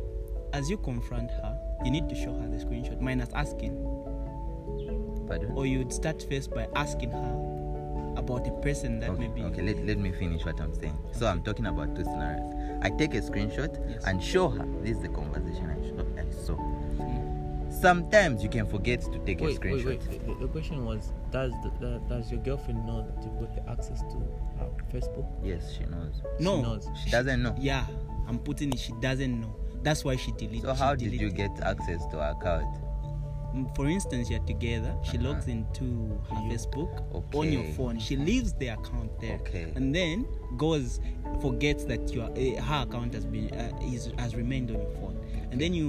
as 0.53 0.69
you 0.69 0.77
confront 0.77 1.29
her 1.31 1.57
you 1.85 1.91
need 1.91 2.07
to 2.09 2.15
show 2.15 2.33
her 2.37 2.47
the 2.47 2.57
screenshot 2.57 2.99
minus 2.99 3.29
asking 3.33 3.73
Pardon? 5.29 5.51
or 5.55 5.65
you'd 5.65 5.93
start 5.93 6.25
first 6.29 6.51
by 6.51 6.67
asking 6.75 7.11
her 7.11 8.13
about 8.17 8.45
a 8.47 8.51
person 8.61 8.99
that 8.99 9.11
okay, 9.11 9.27
maybe 9.27 9.43
okay 9.43 9.61
let, 9.61 9.77
let 9.85 9.97
me 9.97 10.11
finish 10.11 10.43
what 10.43 10.59
i'm 10.59 10.73
saying 10.73 10.97
so 11.13 11.25
i'm 11.27 11.41
talking 11.43 11.67
about 11.67 11.95
two 11.95 12.03
scenarios 12.03 12.79
i 12.81 12.89
take 12.89 13.13
a 13.13 13.21
screenshot 13.21 13.71
Yes. 13.89 14.03
and 14.05 14.21
show 14.21 14.49
her 14.49 14.65
this 14.81 14.97
is 14.97 15.01
the 15.03 15.09
conversation 15.09 15.69
i, 15.69 15.87
saw, 15.87 16.21
I 16.21 16.45
saw 16.57 16.75
Mm. 16.99 17.71
sometimes 17.81 18.43
you 18.43 18.49
can 18.49 18.65
forget 18.67 19.01
to 19.01 19.19
take 19.19 19.39
Wait, 19.39 19.57
a 19.57 19.59
wait, 19.59 19.61
screenshot 19.61 19.85
wait. 20.09 20.27
The, 20.27 20.35
the 20.45 20.47
question 20.51 20.85
was, 20.85 21.13
does 21.31 21.53
the, 21.63 21.71
the, 21.79 22.01
does 22.09 22.29
your 22.29 22.41
girlfriend 22.41 22.85
know 22.85 23.03
that 23.07 23.23
you've 23.23 23.39
got 23.39 23.55
the 23.55 23.71
access 23.71 24.01
to 24.01 24.17
her 24.59 24.69
Facebook? 24.91 25.25
yes 25.43 25.71
she 25.77 25.85
knows 25.85 26.21
no 26.39 26.57
She 26.57 26.61
knows. 26.63 26.87
she 27.05 27.09
doesn't 27.11 27.41
know 27.41 27.55
yeah 27.57 27.85
i'm 28.27 28.39
putting 28.39 28.73
it 28.73 28.79
she 28.79 28.91
doesn't 28.99 29.39
know 29.39 29.55
that's 29.81 30.03
why 30.03 30.17
she 30.17 30.31
deleted 30.33 30.63
so 30.63 30.73
she 30.73 30.79
how 30.81 30.93
did 30.95 31.13
you 31.13 31.29
get 31.31 31.51
access 31.61 32.05
to 32.07 32.17
her 32.17 32.35
account 32.37 32.67
for 33.75 33.87
instance 33.87 34.29
you're 34.29 34.39
together 34.45 34.95
she 35.03 35.17
Uh-huh. 35.17 35.29
logs 35.29 35.47
into 35.47 36.19
her 36.29 36.35
You- 36.45 36.51
facebook 36.51 37.35
on 37.35 37.51
your 37.51 37.63
phone. 37.73 37.99
She 37.99 38.15
leaves 38.15 38.53
the 38.53 38.67
account 38.69 39.19
there. 39.19 39.35
Okay. 39.41 39.71
and 39.75 39.93
then 39.93 40.25
goes 40.57 40.99
forgets 41.41 41.83
that 41.85 42.11
your 42.13 42.25
uh, 42.25 42.61
her 42.61 42.83
account 42.87 43.13
has 43.13 43.25
been 43.25 43.51
uh, 43.53 43.71
is, 43.93 44.11
has 44.17 44.35
remained 44.35 44.69
on 44.71 44.77
your 44.77 44.91
phone. 44.91 45.17
And 45.51 45.59
then 45.59 45.73
you 45.73 45.87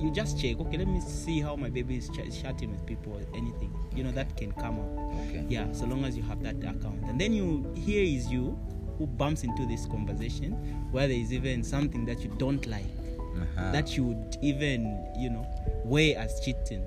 you 0.00 0.10
just 0.12 0.38
check 0.40 0.58
okay 0.60 0.78
let 0.78 0.86
me 0.88 1.00
see 1.00 1.40
how 1.40 1.56
my 1.56 1.68
baby 1.68 1.96
is 1.96 2.08
ch- 2.10 2.42
chatting 2.42 2.70
with 2.70 2.84
people 2.86 3.12
or 3.14 3.22
anything. 3.36 3.72
You 3.94 4.04
know 4.04 4.12
that 4.12 4.36
can 4.36 4.52
come 4.52 4.78
up. 4.80 5.14
Okay. 5.28 5.44
Yeah 5.48 5.70
so 5.72 5.86
long 5.86 6.04
as 6.04 6.16
you 6.16 6.22
have 6.24 6.42
that 6.44 6.56
account. 6.56 7.02
And 7.08 7.20
then 7.20 7.32
you 7.32 7.72
here 7.74 8.02
is 8.04 8.28
you 8.30 8.56
who 8.98 9.06
bumps 9.08 9.42
into 9.42 9.66
this 9.66 9.86
conversation 9.86 10.52
where 10.92 11.08
there 11.08 11.16
is 11.18 11.32
even 11.32 11.64
something 11.64 12.04
that 12.04 12.20
you 12.20 12.30
don't 12.38 12.64
like 12.66 12.84
uh-huh. 13.36 13.72
that 13.72 13.96
you 13.96 14.04
would 14.04 14.36
even 14.42 14.80
you 15.18 15.30
know 15.30 15.44
weigh 15.84 16.14
as 16.16 16.40
cheating. 16.40 16.82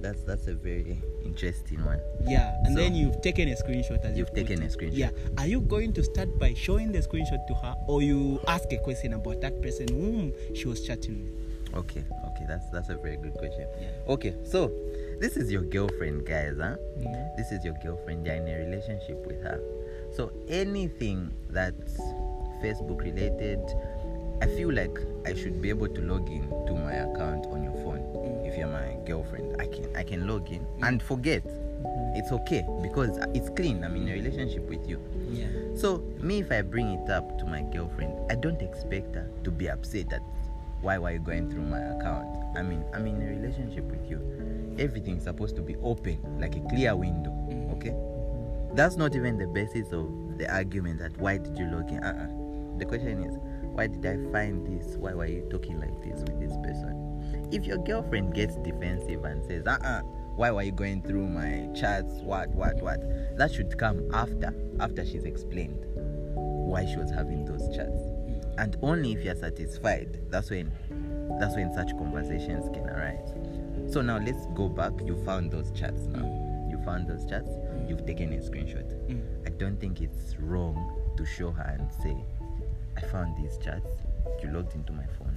That's 0.00 0.22
that's 0.24 0.48
a 0.48 0.54
very 0.54 1.00
interesting 1.24 1.82
one. 1.84 2.00
Yeah 2.28 2.54
and 2.64 2.74
So- 2.76 2.80
then 2.82 2.94
you've 2.94 3.22
taken 3.22 3.48
a 3.48 3.52
screenshot 3.56 4.04
as 4.04 4.18
You've 4.18 4.28
put 4.34 4.46
taken 4.46 4.62
a 4.62 4.66
screenshot. 4.66 4.90
yeah. 4.96 5.10
Are 5.38 5.46
you 5.46 5.60
going 5.60 5.92
to 5.94 6.02
start 6.04 6.38
by 6.38 6.52
showing 6.52 6.92
the 6.92 6.98
screenshot 7.00 7.46
to 7.46 7.54
her 7.54 7.74
or 7.88 8.02
you 8.02 8.38
ask 8.46 8.70
a 8.72 8.76
question 8.78 9.14
about 9.14 9.40
that 9.40 9.62
person 9.62 9.88
whom 9.88 10.32
she 10.54 10.66
was 10.68 10.84
chatting 10.86 11.24
with? 11.24 11.74
Okay 11.74 12.04
okay 12.28 12.44
that's 12.46 12.68
that's 12.70 12.88
a 12.90 12.96
very 12.96 13.16
good 13.16 13.32
question. 13.34 13.66
Yeah. 13.80 13.88
Okay 14.12 14.34
so 14.44 14.70
this 15.20 15.36
is 15.38 15.50
your 15.50 15.62
girlfriend 15.62 16.26
guys 16.26 16.56
huh? 16.60 16.76
Mhm. 17.00 17.36
this 17.36 17.50
is 17.50 17.64
your 17.64 17.74
girlfriend. 17.82 18.26
You're 18.26 18.36
in 18.36 18.46
a 18.48 18.58
relationship 18.58 19.26
with 19.26 19.40
her. 19.42 19.58
So 20.12 20.30
anything 20.48 21.32
that's 21.48 21.96
facebook 22.62 23.00
related 23.02 23.60
i 24.44 24.46
feel 24.56 24.70
like 24.72 24.98
i 25.26 25.32
should 25.34 25.60
be 25.62 25.68
able 25.70 25.88
to 25.88 26.00
log 26.02 26.28
in 26.28 26.42
to 26.66 26.72
my 26.74 26.92
account 26.92 27.46
on 27.46 27.62
your 27.64 27.72
phone. 27.82 28.00
Mm. 28.14 28.46
if 28.46 28.58
you're 28.58 28.68
my 28.68 28.88
girlfriend 29.06 29.60
i 29.60 29.66
can 29.66 29.84
i 29.96 30.02
can 30.02 30.26
log 30.28 30.50
in 30.50 30.66
and 30.82 31.02
forget. 31.02 31.42
It's 32.16 32.30
okay 32.32 32.64
because 32.80 33.18
it's 33.34 33.50
clean. 33.50 33.82
I'm 33.84 33.94
in 33.96 34.08
a 34.08 34.12
relationship 34.12 34.62
with 34.70 34.88
you. 34.88 34.98
Yeah. 35.30 35.48
So 35.76 35.98
me 36.20 36.38
if 36.40 36.50
i 36.52 36.62
bring 36.62 36.88
it 36.98 37.10
up 37.10 37.26
to 37.40 37.44
my 37.44 37.62
girlfriend 37.74 38.12
i 38.30 38.34
don't 38.36 38.62
expect 38.62 39.14
her 39.16 39.26
to 39.44 39.50
be 39.50 39.68
upset 39.68 40.08
that 40.10 40.22
why 40.80 40.96
were 40.98 41.10
you 41.10 41.18
going 41.18 41.50
through 41.50 41.66
my 41.74 41.80
account? 41.94 42.28
I 42.56 42.62
mean 42.62 42.84
i'm 42.94 43.06
in 43.06 43.20
a 43.20 43.26
relationship 43.36 43.84
with 43.84 44.08
you. 44.08 44.18
Everything's 44.78 45.24
supposed 45.24 45.56
to 45.56 45.62
be 45.62 45.76
open 45.82 46.18
like 46.40 46.54
a 46.56 46.60
clear 46.70 46.94
window 46.96 47.30
Mhm. 47.50 47.72
okay? 47.76 47.94
That's 48.74 48.96
not 48.96 49.14
even 49.16 49.36
the 49.38 49.46
basis 49.48 49.92
of 49.92 50.06
the 50.38 50.46
argument 50.60 51.00
that 51.00 51.12
why 51.18 51.38
did 51.38 51.58
you 51.58 51.66
log 51.66 51.90
in? 51.90 52.02
Uh-uh. 52.02 52.78
the 52.78 52.84
question 52.84 53.22
is 53.28 53.34
why 53.74 53.88
did 53.88 54.06
i 54.06 54.32
find 54.32 54.66
this? 54.66 54.96
Why 54.96 55.14
were 55.14 55.26
you 55.26 55.46
talking 55.50 55.80
like 55.80 56.00
this 56.02 56.20
with 56.20 56.40
this 56.40 56.56
person? 56.62 57.48
If 57.52 57.66
your 57.66 57.78
girlfriend 57.78 58.34
gets 58.34 58.56
defensive 58.56 59.24
and 59.24 59.44
says 59.44 59.66
uh-uh 59.66 60.02
why 60.36 60.50
were 60.50 60.62
you 60.62 60.72
going 60.72 61.02
through 61.02 61.28
my 61.28 61.68
chats? 61.74 62.14
What 62.20 62.50
what 62.50 62.80
what? 62.82 63.00
That 63.36 63.52
should 63.52 63.76
come 63.78 64.08
after 64.12 64.54
after 64.80 65.04
she's 65.04 65.24
explained 65.24 65.84
why 66.34 66.86
she 66.86 66.96
was 66.96 67.10
having 67.10 67.44
those 67.44 67.68
chats. 67.74 68.00
And 68.58 68.76
only 68.82 69.12
if 69.12 69.24
you're 69.24 69.36
satisfied 69.36 70.20
that's 70.30 70.50
when 70.50 70.72
that's 71.40 71.56
when 71.56 71.72
such 71.74 71.90
conversations 71.98 72.68
can 72.72 72.88
arise. 72.88 73.92
So 73.92 74.00
now 74.00 74.18
let's 74.18 74.46
go 74.54 74.68
back. 74.68 74.92
You 75.04 75.16
found 75.24 75.50
those 75.50 75.70
chats 75.72 76.06
now. 76.06 76.20
Mm. 76.20 76.70
You 76.70 76.78
found 76.84 77.08
those 77.08 77.26
chats. 77.26 77.48
Mm. 77.48 77.88
You've 77.88 78.06
taken 78.06 78.32
a 78.32 78.36
screenshot. 78.36 78.88
Mm. 79.08 79.46
i 79.46 79.50
don't 79.50 79.78
think 79.80 80.00
it's 80.00 80.36
wrong 80.38 80.76
to 81.16 81.24
show 81.24 81.50
her 81.50 81.76
and 81.78 81.92
say 82.02 82.16
i 82.96 83.00
found 83.00 83.36
these 83.36 83.58
chats 83.58 83.86
you 84.42 84.50
logged 84.50 84.74
into 84.74 84.92
my 84.92 85.06
phone. 85.18 85.36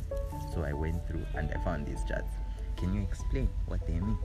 So 0.54 0.64
I 0.64 0.74
went 0.74 1.06
through 1.08 1.26
and 1.36 1.50
I 1.52 1.58
found 1.64 1.86
these 1.86 2.04
chats. 2.08 2.30
Can 2.78 2.94
you 2.94 3.02
explain 3.04 3.50
what 3.68 3.86
they 3.88 3.94
mean? 3.94 4.18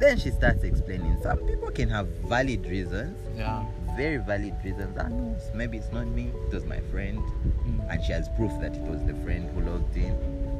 Then 0.00 0.18
she 0.18 0.30
starts 0.30 0.64
explaining. 0.64 1.16
Some 1.22 1.38
people 1.38 1.70
can 1.70 1.88
have 1.88 2.06
valid 2.28 2.66
reasons, 2.66 3.16
Yeah. 3.38 3.64
very 3.96 4.18
valid 4.18 4.54
reasons. 4.64 4.96
Ah, 4.98 5.08
no, 5.08 5.36
maybe 5.54 5.78
it's 5.78 5.90
not 5.92 6.06
me, 6.06 6.28
it 6.48 6.52
was 6.54 6.64
my 6.66 6.80
friend, 6.92 7.18
Mm. 7.64 7.90
and 7.90 8.04
she 8.04 8.12
has 8.12 8.28
proof 8.30 8.52
that 8.60 8.74
it 8.76 8.82
was 8.82 9.02
the 9.04 9.14
friend 9.24 9.48
who 9.54 9.60
logged 9.70 9.96
in. 9.96 10.14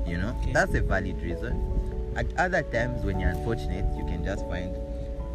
You 0.06 0.18
know, 0.18 0.30
Okay. 0.40 0.52
that's 0.52 0.74
a 0.74 0.80
valid 0.80 1.20
reason. 1.22 1.60
At 2.16 2.26
other 2.38 2.62
times, 2.62 3.04
when 3.04 3.20
you're 3.20 3.30
unfortunate, 3.30 3.84
you 3.96 4.04
can 4.06 4.24
just 4.24 4.46
find 4.48 4.74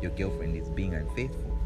your 0.01 0.11
girlfriend 0.11 0.55
is 0.55 0.69
being 0.69 0.95
unfaithful. 0.95 1.57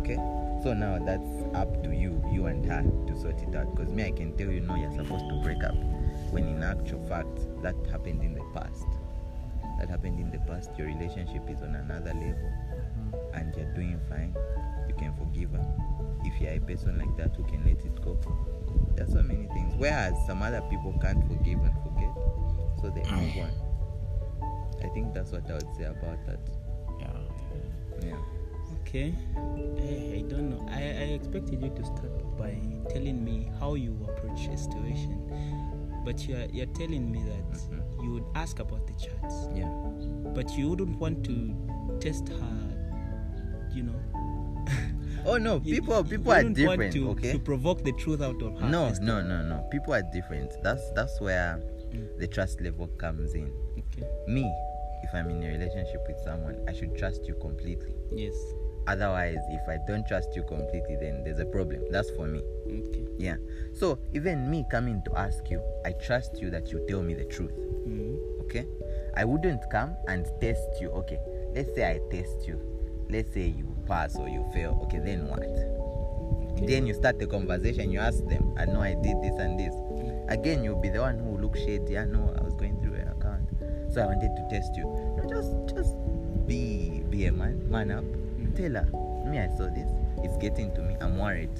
Okay, 0.00 0.16
so 0.62 0.72
now 0.74 0.98
that's 0.98 1.30
up 1.54 1.70
to 1.84 1.90
you, 1.94 2.05
you 2.36 2.46
and 2.46 2.64
her, 2.66 2.82
to 3.06 3.18
sort 3.18 3.40
it 3.42 3.54
out. 3.56 3.74
Because 3.74 3.90
me, 3.92 4.04
I 4.04 4.10
can 4.10 4.36
tell 4.36 4.50
you, 4.50 4.60
no, 4.60 4.76
you're 4.76 4.90
supposed 4.92 5.24
to 5.28 5.40
break 5.42 5.64
up. 5.64 5.74
When 6.30 6.46
in 6.46 6.62
actual 6.62 7.04
fact, 7.08 7.40
that 7.62 7.74
happened 7.90 8.22
in 8.22 8.34
the 8.34 8.44
past. 8.54 8.86
That 9.80 9.88
happened 9.88 10.20
in 10.20 10.30
the 10.30 10.38
past. 10.40 10.70
Your 10.78 10.86
relationship 10.88 11.48
is 11.48 11.62
on 11.62 11.74
another 11.74 12.12
level, 12.12 12.50
Mhm. 12.96 13.40
and 13.40 13.54
you're 13.56 13.72
doing 13.74 13.98
fine. 14.08 14.34
You 14.88 14.94
can 14.94 15.12
forgive 15.14 15.50
her. 15.52 15.66
If 16.24 16.40
you're 16.40 16.52
a 16.52 16.58
person 16.60 16.98
like 16.98 17.16
that 17.16 17.34
who 17.36 17.44
can 17.44 17.64
let 17.64 17.84
it 17.84 18.00
go, 18.04 18.18
there's 18.94 19.12
so 19.12 19.22
many 19.22 19.46
things. 19.48 19.74
Whereas 19.76 20.14
some 20.26 20.42
other 20.42 20.60
people 20.70 20.92
can't 21.00 21.22
forgive 21.26 21.60
and 21.62 21.74
forget, 21.82 22.14
so 22.80 22.90
they 22.90 23.02
move 23.10 23.44
on. 23.44 23.50
I 24.84 24.88
think 24.88 25.14
that's 25.14 25.32
what 25.32 25.48
I 25.50 25.54
would 25.54 25.74
say 25.74 25.84
about 25.84 26.18
that. 26.26 26.40
Yeah. 27.00 28.08
Yeah. 28.08 28.16
Okay. 28.96 29.14
Eh, 29.78 30.18
I 30.18 30.22
don't 30.22 30.48
know. 30.48 30.66
I, 30.70 30.80
I 30.80 31.06
expected 31.20 31.62
you 31.62 31.68
to 31.68 31.84
start 31.84 32.38
by 32.38 32.56
telling 32.88 33.22
me 33.22 33.50
how 33.60 33.74
you 33.74 33.92
approach 34.08 34.48
a 34.48 34.56
situation, 34.56 35.20
but 36.04 36.26
you're 36.26 36.46
you're 36.50 36.72
telling 36.72 37.10
me 37.12 37.22
that 37.24 37.60
Mhm. 37.60 38.02
you 38.02 38.12
would 38.14 38.24
ask 38.34 38.58
about 38.58 38.86
the 38.86 38.94
chats, 38.94 39.48
Yeah. 39.54 39.68
but 40.34 40.56
you 40.56 40.70
wouldn't 40.70 40.98
want 40.98 41.24
to 41.24 41.54
test 42.00 42.28
her. 42.28 42.58
You 43.74 43.82
know. 43.82 44.00
Oh 45.26 45.36
no, 45.36 45.56
You- 45.64 45.74
people 45.82 45.96
you 45.98 46.04
people 46.16 46.32
are 46.32 46.36
wouldn't 46.44 46.58
want 46.66 46.80
different. 46.80 46.92
to, 46.94 47.10
okay. 47.10 47.32
To 47.32 47.38
provoke 47.38 47.84
the 47.84 47.92
truth 47.92 48.22
out 48.22 48.40
of 48.40 48.58
her. 48.58 48.68
No, 48.70 48.92
no, 49.02 49.20
no, 49.20 49.42
no. 49.42 49.66
People 49.70 49.92
are 49.92 50.04
different. 50.12 50.52
That's 50.62 50.88
that's 50.92 51.20
where 51.20 51.60
Mm. 51.92 52.18
the 52.18 52.26
trust 52.28 52.60
level 52.62 52.86
comes 52.96 53.34
in. 53.34 53.52
Okay. 53.78 54.06
Me, 54.26 54.44
if 55.02 55.12
I'm 55.14 55.28
in 55.30 55.42
a 55.42 55.48
relationship 55.48 56.02
with 56.08 56.18
someone, 56.24 56.56
I 56.66 56.72
should 56.72 56.96
trust 56.96 57.26
you 57.28 57.34
completely. 57.34 57.94
Yes. 58.10 58.34
Otherwise, 58.86 59.38
if 59.50 59.68
I 59.68 59.78
don't 59.86 60.06
trust 60.06 60.36
you 60.36 60.42
completely, 60.44 60.96
then 61.00 61.24
there's 61.24 61.40
a 61.40 61.46
problem. 61.46 61.82
That's 61.90 62.10
for 62.10 62.26
me. 62.26 62.42
Okay. 62.66 63.06
Yeah. 63.18 63.36
So 63.74 63.98
even 64.14 64.50
me 64.50 64.64
coming 64.70 65.02
to 65.06 65.18
ask 65.18 65.50
you, 65.50 65.60
I 65.84 65.92
trust 65.92 66.40
you 66.40 66.50
that 66.50 66.70
you 66.70 66.84
tell 66.88 67.02
me 67.02 67.14
the 67.14 67.24
truth. 67.24 67.52
Mm. 67.86 68.40
Okay? 68.42 68.66
I 69.16 69.24
wouldn't 69.24 69.68
come 69.70 69.96
and 70.08 70.26
test 70.40 70.80
you. 70.80 70.90
Okay. 70.90 71.18
Let's 71.54 71.74
say 71.74 71.90
I 71.90 72.00
test 72.14 72.46
you. 72.46 72.60
Let's 73.08 73.32
say 73.32 73.46
you 73.46 73.74
pass 73.86 74.16
or 74.16 74.28
you 74.28 74.44
fail. 74.52 74.78
Okay, 74.84 74.98
then 74.98 75.28
what? 75.28 75.42
Okay. 76.52 76.66
Then 76.66 76.86
you 76.86 76.94
start 76.94 77.18
the 77.18 77.26
conversation, 77.26 77.90
you 77.90 78.00
ask 78.00 78.24
them, 78.26 78.54
I 78.58 78.64
know 78.64 78.80
I 78.80 78.94
did 78.94 79.20
this 79.22 79.38
and 79.38 79.58
this. 79.58 79.74
Mm. 79.74 80.30
Again, 80.30 80.64
you'll 80.64 80.80
be 80.80 80.88
the 80.88 81.00
one 81.00 81.18
who 81.18 81.30
will 81.30 81.40
look 81.40 81.56
shady. 81.56 81.98
I 81.98 82.04
know 82.04 82.34
I 82.38 82.42
was 82.42 82.54
going 82.54 82.80
through 82.80 82.96
your 82.96 83.10
account. 83.10 83.48
So 83.92 84.02
I 84.02 84.06
wanted 84.06 84.34
to 84.36 84.46
test 84.50 84.76
you. 84.76 84.84
No, 85.16 85.28
just 85.28 85.74
just 85.74 85.94
be 86.46 87.02
be 87.08 87.26
a 87.26 87.32
man, 87.32 87.68
man 87.70 87.90
up. 87.90 88.04
Tell 88.56 88.72
her, 88.72 88.88
me 89.26 89.38
I 89.38 89.48
saw 89.56 89.68
this. 89.68 89.90
It's 90.24 90.36
getting 90.38 90.74
to 90.74 90.80
me. 90.80 90.96
I'm 91.00 91.18
worried. 91.18 91.50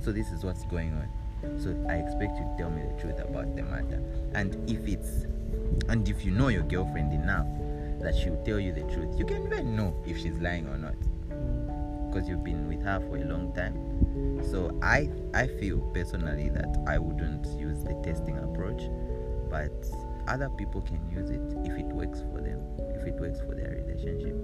So 0.00 0.12
this 0.12 0.30
is 0.30 0.44
what's 0.44 0.64
going 0.64 0.92
on. 0.92 1.58
So 1.58 1.74
I 1.88 1.94
expect 1.94 2.36
you 2.38 2.44
to 2.44 2.54
tell 2.58 2.70
me 2.70 2.82
the 2.82 3.00
truth 3.00 3.18
about 3.18 3.56
the 3.56 3.62
matter. 3.62 4.02
And 4.34 4.54
if 4.70 4.86
it's 4.86 5.24
and 5.88 6.08
if 6.08 6.24
you 6.24 6.30
know 6.30 6.48
your 6.48 6.62
girlfriend 6.62 7.12
enough 7.12 7.46
that 8.00 8.14
she'll 8.14 8.42
tell 8.44 8.60
you 8.60 8.72
the 8.72 8.82
truth, 8.82 9.18
you 9.18 9.24
can 9.24 9.44
even 9.44 9.74
know 9.74 9.94
if 10.06 10.18
she's 10.18 10.38
lying 10.38 10.66
or 10.66 10.76
not 10.76 10.94
because 12.12 12.28
you've 12.28 12.44
been 12.44 12.68
with 12.68 12.82
her 12.82 13.00
for 13.08 13.16
a 13.16 13.24
long 13.24 13.52
time. 13.54 13.74
So 14.50 14.78
I 14.82 15.08
I 15.32 15.46
feel 15.46 15.78
personally 15.94 16.50
that 16.50 16.84
I 16.86 16.98
wouldn't 16.98 17.46
use 17.58 17.82
the 17.82 17.94
testing 18.04 18.36
approach, 18.38 18.82
but 19.48 19.72
other 20.28 20.50
people 20.50 20.82
can 20.82 21.00
use 21.10 21.30
it 21.30 21.40
if 21.64 21.78
it 21.78 21.86
works 21.86 22.20
for 22.20 22.40
them, 22.40 22.60
if 22.94 23.06
it 23.06 23.14
works 23.14 23.40
for 23.40 23.54
their 23.54 23.70
relationship. 23.70 24.36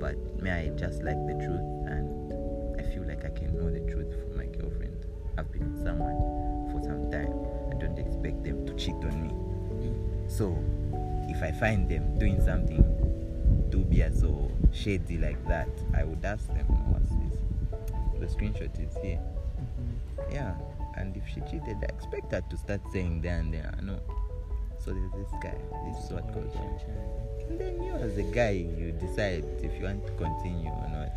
But 0.00 0.16
me, 0.42 0.50
I 0.50 0.68
just 0.70 1.02
like 1.02 1.20
the 1.26 1.34
truth, 1.34 1.68
and 1.86 2.80
I 2.80 2.82
feel 2.92 3.06
like 3.06 3.24
I 3.24 3.30
can 3.30 3.54
know 3.54 3.70
the 3.70 3.80
truth 3.92 4.10
from 4.18 4.38
my 4.38 4.46
girlfriend. 4.46 5.04
I've 5.36 5.52
been 5.52 5.72
with 5.74 5.84
someone 5.84 6.16
for 6.72 6.82
some 6.82 7.10
time. 7.10 7.34
I 7.70 7.78
don't 7.78 7.98
expect 7.98 8.42
them 8.42 8.66
to 8.66 8.74
cheat 8.74 8.94
on 8.94 9.22
me. 9.22 9.30
So 10.26 10.56
if 11.28 11.42
I 11.42 11.52
find 11.52 11.88
them 11.88 12.18
doing 12.18 12.40
something 12.42 12.82
dubious 13.68 14.22
or 14.22 14.50
shady 14.72 15.18
like 15.18 15.46
that, 15.46 15.68
I 15.94 16.04
would 16.04 16.24
ask 16.24 16.46
them, 16.48 16.66
what's 16.90 17.10
this? 17.10 17.38
The 18.18 18.26
screenshot 18.26 18.72
is 18.80 18.96
here. 19.02 19.20
Mhm. 19.60 20.32
Yeah. 20.32 20.54
And 20.96 21.16
if 21.16 21.26
she 21.28 21.40
cheated, 21.42 21.76
I 21.82 21.86
expect 21.94 22.32
her 22.32 22.40
to 22.40 22.56
start 22.56 22.80
saying 22.92 23.20
there 23.20 23.38
and 23.38 23.52
there, 23.52 23.72
no. 23.82 24.00
So 24.84 24.92
there's 24.92 25.12
this 25.12 25.30
guy, 25.42 25.56
this 25.86 26.04
is 26.04 26.10
what 26.10 26.32
goes 26.32 26.54
on. 26.56 26.80
And 27.48 27.60
then 27.60 27.82
you 27.82 27.92
as 27.94 28.16
a 28.16 28.22
guy, 28.22 28.50
you 28.50 28.92
decide 28.92 29.44
if 29.62 29.76
you 29.78 29.84
want 29.84 30.06
to 30.06 30.12
continue 30.12 30.70
or 30.70 30.88
not. 30.88 31.12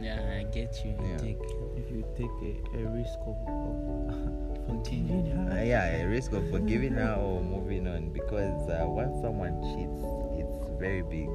Yeah, 0.00 0.20
I 0.38 0.44
get 0.52 0.84
you. 0.84 0.94
Yeah. 1.00 1.16
Take 1.18 1.40
If 1.76 1.90
you 1.90 2.04
take 2.16 2.30
a, 2.42 2.78
a 2.78 2.86
risk 2.90 3.18
of, 3.26 3.36
of 3.48 4.66
continuing 4.66 5.32
Uh, 5.50 5.62
yeah, 5.64 6.02
a 6.02 6.06
risk 6.08 6.32
of 6.32 6.48
forgiving 6.50 6.92
her 6.94 7.14
or 7.14 7.42
moving 7.42 7.88
on 7.88 8.10
because 8.10 8.68
uh, 8.68 8.84
once 8.86 9.20
someone 9.22 9.58
cheats, 9.72 10.04
it's 10.38 10.68
very 10.78 11.02
big. 11.02 11.28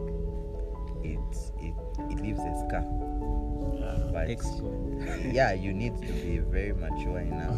It 1.04 1.20
it 1.60 1.76
it 2.12 2.22
leaves 2.22 2.40
a 2.40 2.54
scar. 2.68 2.86
Yeah. 3.76 4.12
But 4.14 4.30
Ex- 4.30 4.62
yeah, 5.26 5.52
you 5.54 5.74
need 5.74 5.98
to 6.02 6.14
be 6.14 6.38
very 6.40 6.72
mature 6.72 7.20
enough 7.20 7.58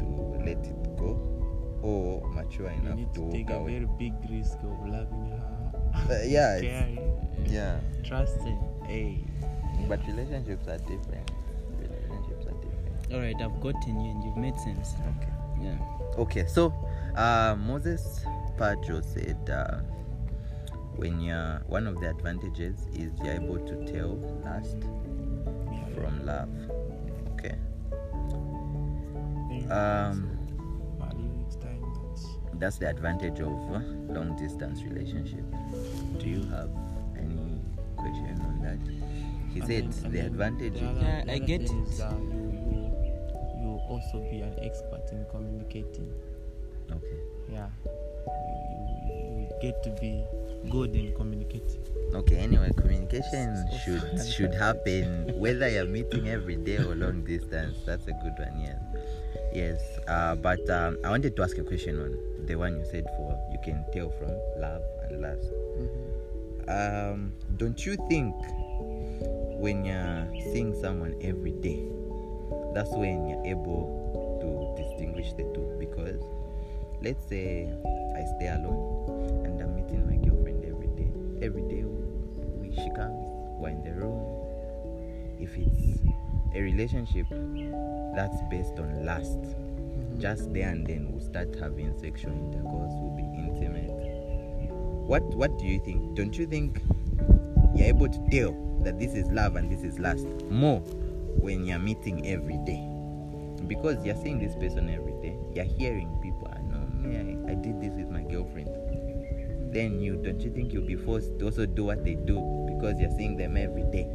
to 0.00 0.06
let 0.42 0.58
it 0.58 0.96
go, 0.96 1.14
or 1.82 2.26
mature 2.28 2.70
You 2.70 2.80
enough 2.80 2.96
need 2.96 3.14
to 3.14 3.30
take 3.30 3.50
a 3.50 3.54
away. 3.54 3.72
very 3.78 3.88
big 3.98 4.12
risk 4.30 4.58
of 4.62 4.86
loving 4.88 5.30
her. 5.30 5.72
Uh, 5.94 6.22
yeah, 6.26 6.56
it's- 6.58 6.62
caring, 6.62 7.46
Yeah, 7.46 7.80
trusting. 8.04 8.58
Hey. 8.86 9.24
but 9.88 10.00
relationships 10.06 10.66
are 10.68 10.78
different. 10.78 11.30
Relationships 11.78 12.46
are 12.46 12.54
different. 12.60 13.12
All 13.12 13.20
right, 13.20 13.36
I've 13.40 13.60
gotten 13.60 14.00
you, 14.00 14.10
and 14.10 14.24
you've 14.24 14.36
made 14.36 14.58
sense. 14.60 14.94
Okay. 15.18 15.32
Yeah. 15.62 15.78
Okay, 16.18 16.46
so 16.46 16.72
uh, 17.16 17.56
Moses 17.58 18.24
Padro 18.58 19.00
said 19.04 19.48
uh, 19.50 19.78
when 20.96 21.20
you're 21.20 21.62
one 21.68 21.86
of 21.86 22.00
the 22.00 22.10
advantages 22.10 22.86
is 22.94 23.12
you're 23.22 23.34
able 23.34 23.58
to 23.58 23.92
tell 23.92 24.16
lust 24.44 24.76
from 25.94 26.24
love. 26.26 26.48
Okay. 27.34 27.54
Um, 28.30 29.50
value 29.50 29.62
each 29.62 29.68
time 29.68 30.35
that's 32.58 32.78
that's 32.78 32.78
the 32.78 32.88
advantage 32.88 33.40
of 33.40 33.52
uh, 33.72 33.80
long 34.12 34.36
distance 34.36 34.82
relationship. 34.82 35.44
Do 36.18 36.26
you 36.28 36.42
have 36.50 36.70
any 37.16 37.60
question 37.96 38.40
on 38.42 38.60
that? 38.62 38.78
He 39.52 39.60
And 39.60 39.68
said 39.68 39.84
then- 39.92 40.04
and 40.04 40.12
the 40.12 40.18
then 40.18 40.26
advantage. 40.26 40.74
the 40.74 40.86
other- 40.86 41.00
Yeah, 41.00 41.24
the 41.24 41.32
I 41.32 41.38
get 41.38 41.68
thing 41.68 41.82
it. 41.82 41.88
is, 41.88 42.00
uh, 42.00 42.12
you, 42.18 42.42
you, 42.72 42.82
you 43.62 43.80
also 43.88 44.20
be 44.30 44.40
an 44.40 44.54
expert 44.60 45.04
in 45.12 45.24
communicating. 45.30 46.12
Okay. 46.90 47.18
Yeah. 47.50 47.68
You, 47.86 49.14
you, 49.14 49.40
you 49.42 49.48
get 49.62 49.82
to 49.84 49.90
be 50.00 50.24
good 50.70 50.94
in 50.94 51.14
communicating. 51.14 51.80
Okay. 52.14 52.36
Anyway, 52.36 52.70
communication 52.76 53.56
So- 53.70 53.76
should 53.78 54.26
should 54.34 54.54
happen 54.54 55.32
whether 55.40 55.68
you're 55.68 55.86
meeting 55.86 56.28
every 56.28 56.56
day 56.56 56.76
or 56.78 56.94
long 56.94 57.24
distance. 57.24 57.76
That's 57.86 58.06
a 58.08 58.12
good 58.12 58.36
one. 58.38 58.60
Yes. 58.60 58.78
Yes. 59.52 59.80
Uh, 60.06 60.34
but 60.34 60.68
um, 60.70 60.98
I 61.04 61.10
wanted 61.10 61.36
to 61.36 61.42
ask 61.42 61.58
a 61.58 61.64
question 61.64 61.98
on 61.98 62.46
the 62.46 62.56
one 62.56 62.78
you 62.78 62.84
said 62.84 63.04
for 63.16 63.38
you 63.50 63.58
can 63.64 63.84
tell 63.92 64.10
from 64.10 64.30
love 64.60 64.82
and 65.08 65.20
lust. 65.22 65.50
Um, 66.68 67.32
don't 67.56 67.84
you 67.86 67.96
think 68.08 68.34
when 69.58 69.84
you're 69.84 70.28
seeing 70.52 70.74
someone 70.80 71.14
every 71.22 71.52
day, 71.52 71.82
that's 72.74 72.90
when 72.90 73.28
you're 73.28 73.44
able 73.44 73.86
to 74.42 74.82
distinguish 74.82 75.32
the 75.34 75.44
two? 75.54 75.76
Because 75.78 76.20
let's 77.02 77.26
say 77.28 77.72
I 78.14 78.24
stay 78.36 78.48
alone 78.48 79.44
and 79.44 79.60
I'm 79.60 79.74
meeting 79.76 80.06
my 80.06 80.16
girlfriend 80.16 80.64
every 80.64 80.88
day. 80.88 81.10
Every 81.44 81.62
day 81.62 81.84
we, 81.84 82.74
she 82.74 82.90
comes, 82.94 83.26
we're 83.58 83.70
in 83.70 83.82
the 83.82 83.92
room. 83.92 84.20
If 85.38 85.56
it's 85.56 86.00
a 86.56 86.62
relationship 86.62 87.26
that's 88.14 88.40
based 88.50 88.78
on 88.78 89.04
lust, 89.04 89.40
mm-hmm. 89.40 90.20
just 90.20 90.52
there 90.52 90.68
and 90.68 90.86
then 90.86 91.12
we'll 91.12 91.24
start 91.24 91.54
having 91.60 91.96
sexual 91.98 92.32
intercourse, 92.32 92.92
we'll 92.96 93.16
be 93.16 93.22
intimate. 93.22 93.90
What 95.06 95.22
what 95.34 95.58
do 95.58 95.66
you 95.66 95.78
think? 95.84 96.16
Don't 96.16 96.36
you 96.36 96.46
think 96.46 96.80
you're 97.74 97.88
able 97.88 98.08
to 98.08 98.26
tell 98.30 98.52
that 98.82 98.98
this 98.98 99.14
is 99.14 99.26
love 99.28 99.56
and 99.56 99.70
this 99.70 99.82
is 99.82 99.98
lust 99.98 100.26
more 100.50 100.80
when 101.40 101.64
you're 101.64 101.78
meeting 101.78 102.26
every 102.26 102.58
day? 102.64 102.96
because 103.66 104.04
you're 104.04 104.16
seeing 104.16 104.38
this 104.38 104.54
person 104.54 104.88
every 104.88 105.12
day 105.22 105.36
you're 105.54 105.64
hearing 105.64 106.08
people 106.22 106.48
i 106.54 106.60
know 106.62 106.78
me 106.94 107.16
I, 107.16 107.52
I 107.52 107.54
did 107.54 107.80
this 107.80 107.94
with 107.94 108.08
my 108.08 108.22
girlfriend 108.22 108.68
then 109.72 110.00
you 110.00 110.16
don't 110.16 110.40
you 110.40 110.50
think 110.52 110.72
you'll 110.72 110.86
be 110.86 110.96
forced 110.96 111.38
to 111.38 111.46
also 111.46 111.66
do 111.66 111.84
what 111.84 112.04
they 112.04 112.14
do 112.14 112.66
because 112.68 113.00
you're 113.00 113.10
seeing 113.10 113.36
them 113.36 113.56
every 113.56 113.82
day 113.84 114.08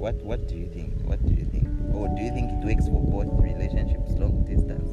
what 0.00 0.14
what 0.24 0.48
do 0.48 0.56
you 0.56 0.66
think? 0.72 0.94
What 1.04 1.20
do 1.26 1.34
you 1.34 1.44
think? 1.44 1.68
Or 1.94 2.08
do 2.08 2.22
you 2.22 2.30
think 2.32 2.50
it 2.50 2.64
works 2.64 2.88
for 2.88 3.02
both 3.04 3.28
relationships 3.42 4.12
long 4.16 4.44
distance 4.44 4.88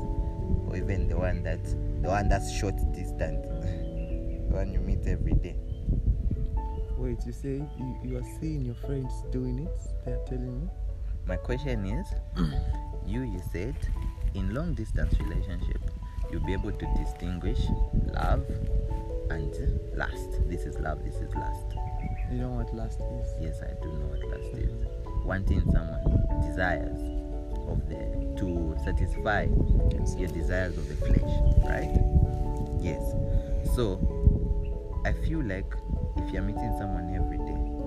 or 0.67 0.75
even 0.75 1.07
the 1.07 1.15
one 1.17 1.43
that 1.43 1.63
the 2.03 2.09
one 2.09 2.27
that's 2.29 2.51
short 2.51 2.75
distance? 2.93 3.47
The 4.47 4.53
one 4.55 4.71
you 4.71 4.79
meet 4.79 5.05
every 5.05 5.33
day. 5.33 5.55
Wait, 6.97 7.19
you 7.25 7.33
say 7.33 7.61
you, 7.77 7.97
you 8.03 8.17
are 8.17 8.23
seeing 8.39 8.63
your 8.63 8.75
friends 8.75 9.11
doing 9.31 9.59
it? 9.59 9.77
They 10.05 10.13
are 10.13 10.23
telling 10.25 10.61
you? 10.61 10.69
my 11.27 11.35
question 11.35 11.85
is 11.85 12.07
you 13.05 13.21
you 13.23 13.41
said 13.51 13.75
in 14.35 14.53
long 14.53 14.73
distance 14.73 15.13
relationship 15.19 15.81
you'll 16.31 16.45
be 16.45 16.53
able 16.53 16.71
to 16.71 16.85
distinguish 16.97 17.59
love 18.13 18.45
and 19.29 19.51
lust 19.97 20.39
this 20.47 20.61
is 20.61 20.79
love 20.79 21.03
this 21.03 21.15
is 21.15 21.33
lust 21.35 21.75
You 22.31 22.37
know 22.39 22.51
what 22.51 22.73
last 22.73 23.01
is? 23.19 23.27
yes 23.41 23.59
i 23.61 23.73
do 23.83 23.89
know 23.91 24.07
what 24.07 24.23
lust 24.31 24.55
is 24.55 24.71
wanting 25.27 25.61
someone 25.71 26.01
desires 26.47 26.99
of 27.67 27.87
the 27.89 28.17
to 28.37 28.75
satisfy 28.83 29.43
your 30.17 30.29
desires 30.29 30.77
of 30.77 30.87
the 30.87 30.95
flesh 30.95 31.21
right? 31.69 31.99
Yes. 32.79 33.13
So 33.75 33.99
i 35.05 35.11
feel 35.27 35.43
like 35.43 35.71
if 36.17 36.33
you're 36.33 36.41
meeting 36.41 36.73
someone 36.79 37.13
every 37.15 37.37
day 37.37 37.77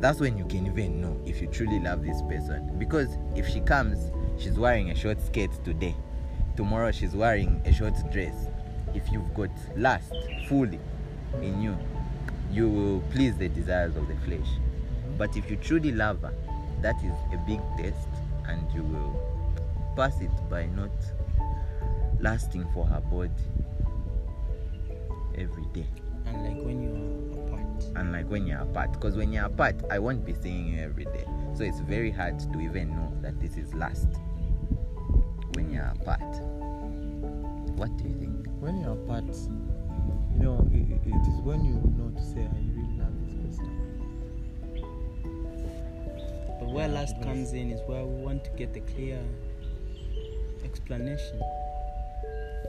that's 0.00 0.20
when 0.20 0.36
you 0.36 0.44
can 0.44 0.66
even 0.66 1.00
know 1.00 1.18
if 1.24 1.40
you 1.40 1.46
truly 1.48 1.80
love 1.80 2.04
this 2.04 2.20
person. 2.22 2.78
Because 2.78 3.16
if 3.34 3.48
she 3.48 3.60
comes 3.60 4.12
she's 4.38 4.58
wearing 4.58 4.90
a 4.90 4.94
short 4.94 5.20
skirt 5.20 5.50
today. 5.64 5.96
Tomorrow 6.56 6.92
she's 6.92 7.14
wearing 7.14 7.62
a 7.64 7.72
short 7.72 7.94
dress. 8.12 8.48
If 8.94 9.10
you've 9.10 9.32
got 9.34 9.50
lust 9.74 10.12
fully 10.48 10.80
in 11.40 11.60
you 11.60 11.76
you 12.50 12.68
will 12.68 13.00
please 13.10 13.36
the 13.36 13.48
desires 13.48 13.96
of 13.96 14.06
the 14.08 14.16
flesh 14.16 14.48
but 15.18 15.36
if 15.36 15.50
you 15.50 15.56
truly 15.56 15.92
love 15.92 16.20
her 16.22 16.32
that 16.82 16.96
is 17.02 17.12
a 17.32 17.36
big 17.46 17.60
test 17.78 18.08
and 18.48 18.70
you 18.72 18.82
will 18.82 19.92
pass 19.96 20.20
it 20.20 20.30
by 20.50 20.66
not 20.66 20.90
lasting 22.20 22.66
for 22.72 22.84
her 22.86 23.00
body 23.00 23.30
every 25.36 25.64
day. 25.72 25.86
And 26.26 26.42
like 26.44 26.64
when 26.64 26.82
you 26.82 26.90
are 26.90 27.44
apart. 27.46 27.84
unlike 27.96 28.28
when 28.30 28.46
you're 28.46 28.60
apart. 28.60 28.92
Because 28.92 29.16
when 29.16 29.32
you're 29.32 29.44
apart 29.44 29.76
i 29.90 29.98
won't 29.98 30.24
be 30.24 30.34
seeing 30.34 30.68
you 30.68 30.80
every 30.82 31.04
day. 31.04 31.24
So 31.54 31.64
it's 31.64 31.80
very 31.80 32.10
hard 32.10 32.38
to 32.40 32.60
even 32.60 32.90
know 32.90 33.12
that 33.22 33.38
this 33.40 33.56
is 33.56 33.72
last. 33.74 34.08
When 35.54 35.70
you're 35.72 35.84
apart 35.84 36.20
what 37.76 37.94
do 37.98 38.04
you 38.04 38.14
think? 38.18 38.46
When 38.60 38.80
you're 38.80 38.92
apart, 38.92 39.24
you 39.26 40.40
know, 40.42 40.66
it, 40.72 40.90
it- 40.90 41.06
it 41.06 41.26
is 41.28 41.40
when 41.42 41.62
you 41.64 41.74
know 41.98 42.08
to 42.16 42.24
say, 42.24 42.48
where 46.76 46.88
last 46.88 47.18
comes 47.22 47.54
in 47.54 47.70
is 47.70 47.80
where 47.86 48.04
we 48.04 48.22
want 48.22 48.44
to 48.44 48.50
get 48.50 48.76
a 48.76 48.80
clear 48.80 49.18
explanation. 50.62 51.40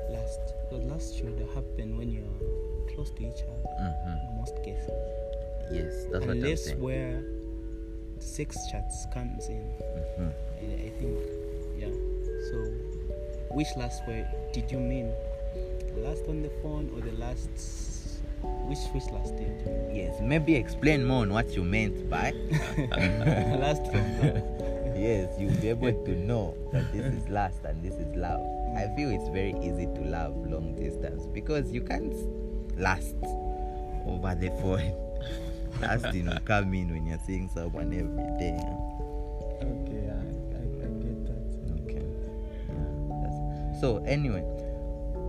Last. 0.09 0.53
Because 0.69 0.85
last 0.85 1.17
should 1.17 1.37
happen 1.53 1.97
when 1.97 2.11
you're 2.11 2.95
close 2.95 3.11
to 3.11 3.21
each 3.21 3.43
other 3.43 3.67
mm-hmm. 3.81 4.31
in 4.31 4.37
most 4.37 4.55
cases. 4.63 4.89
yes 5.71 5.93
that's 6.09 6.13
what 6.13 6.23
i'm 6.23 6.29
Unless 6.29 6.73
where 6.75 7.21
the 8.15 8.21
sex 8.21 8.55
chats 8.71 9.05
comes 9.13 9.49
in. 9.49 9.65
Mhm. 10.17 10.31
I, 10.61 10.87
I 10.87 10.89
think, 10.99 11.17
yeah. 11.77 11.91
So, 12.49 12.55
which 13.51 13.67
last 13.75 14.07
word 14.07 14.25
did 14.53 14.71
you 14.71 14.79
mean? 14.79 15.11
The 15.93 16.01
last 16.07 16.23
on 16.29 16.41
the 16.43 16.51
phone 16.61 16.89
or 16.95 17.01
the 17.01 17.15
last? 17.17 17.96
Which 18.67 18.79
which 18.91 19.09
last 19.11 19.33
you 19.39 19.55
yes 19.93 20.19
maybe 20.21 20.55
explain 20.55 21.05
more 21.05 21.21
on 21.21 21.31
what 21.31 21.49
you 21.55 21.63
meant 21.63 22.09
by 22.09 22.31
last 23.59 23.83
yes 24.95 25.33
you'll 25.39 25.55
be 25.61 25.69
able 25.69 25.93
to 26.05 26.11
know 26.11 26.55
that 26.73 26.91
this 26.91 27.05
is 27.13 27.29
last 27.29 27.63
and 27.63 27.81
this 27.81 27.95
is 27.95 28.15
love. 28.15 28.41
I 28.75 28.93
feel 28.95 29.09
it's 29.09 29.29
very 29.29 29.55
easy 29.61 29.85
to 29.85 30.01
love 30.01 30.35
long 30.49 30.75
distance 30.75 31.25
because 31.27 31.71
you 31.71 31.81
can't 31.81 32.13
last 32.77 33.15
over 34.05 34.35
the 34.35 34.49
phone. 34.61 34.93
Lasting 35.81 36.25
will 36.25 36.39
come 36.39 36.73
in 36.73 36.91
when 36.91 37.05
you're 37.05 37.19
seeing 37.25 37.49
someone 37.49 37.93
every 37.93 38.37
day. 38.39 38.57
Okay, 39.61 40.09
I, 40.09 40.17
I, 40.53 40.61
I 40.83 40.89
get 40.99 41.25
that. 41.25 41.45
okay. 41.83 42.05
Yeah, 42.69 43.79
so 43.79 44.03
anyway 44.05 44.41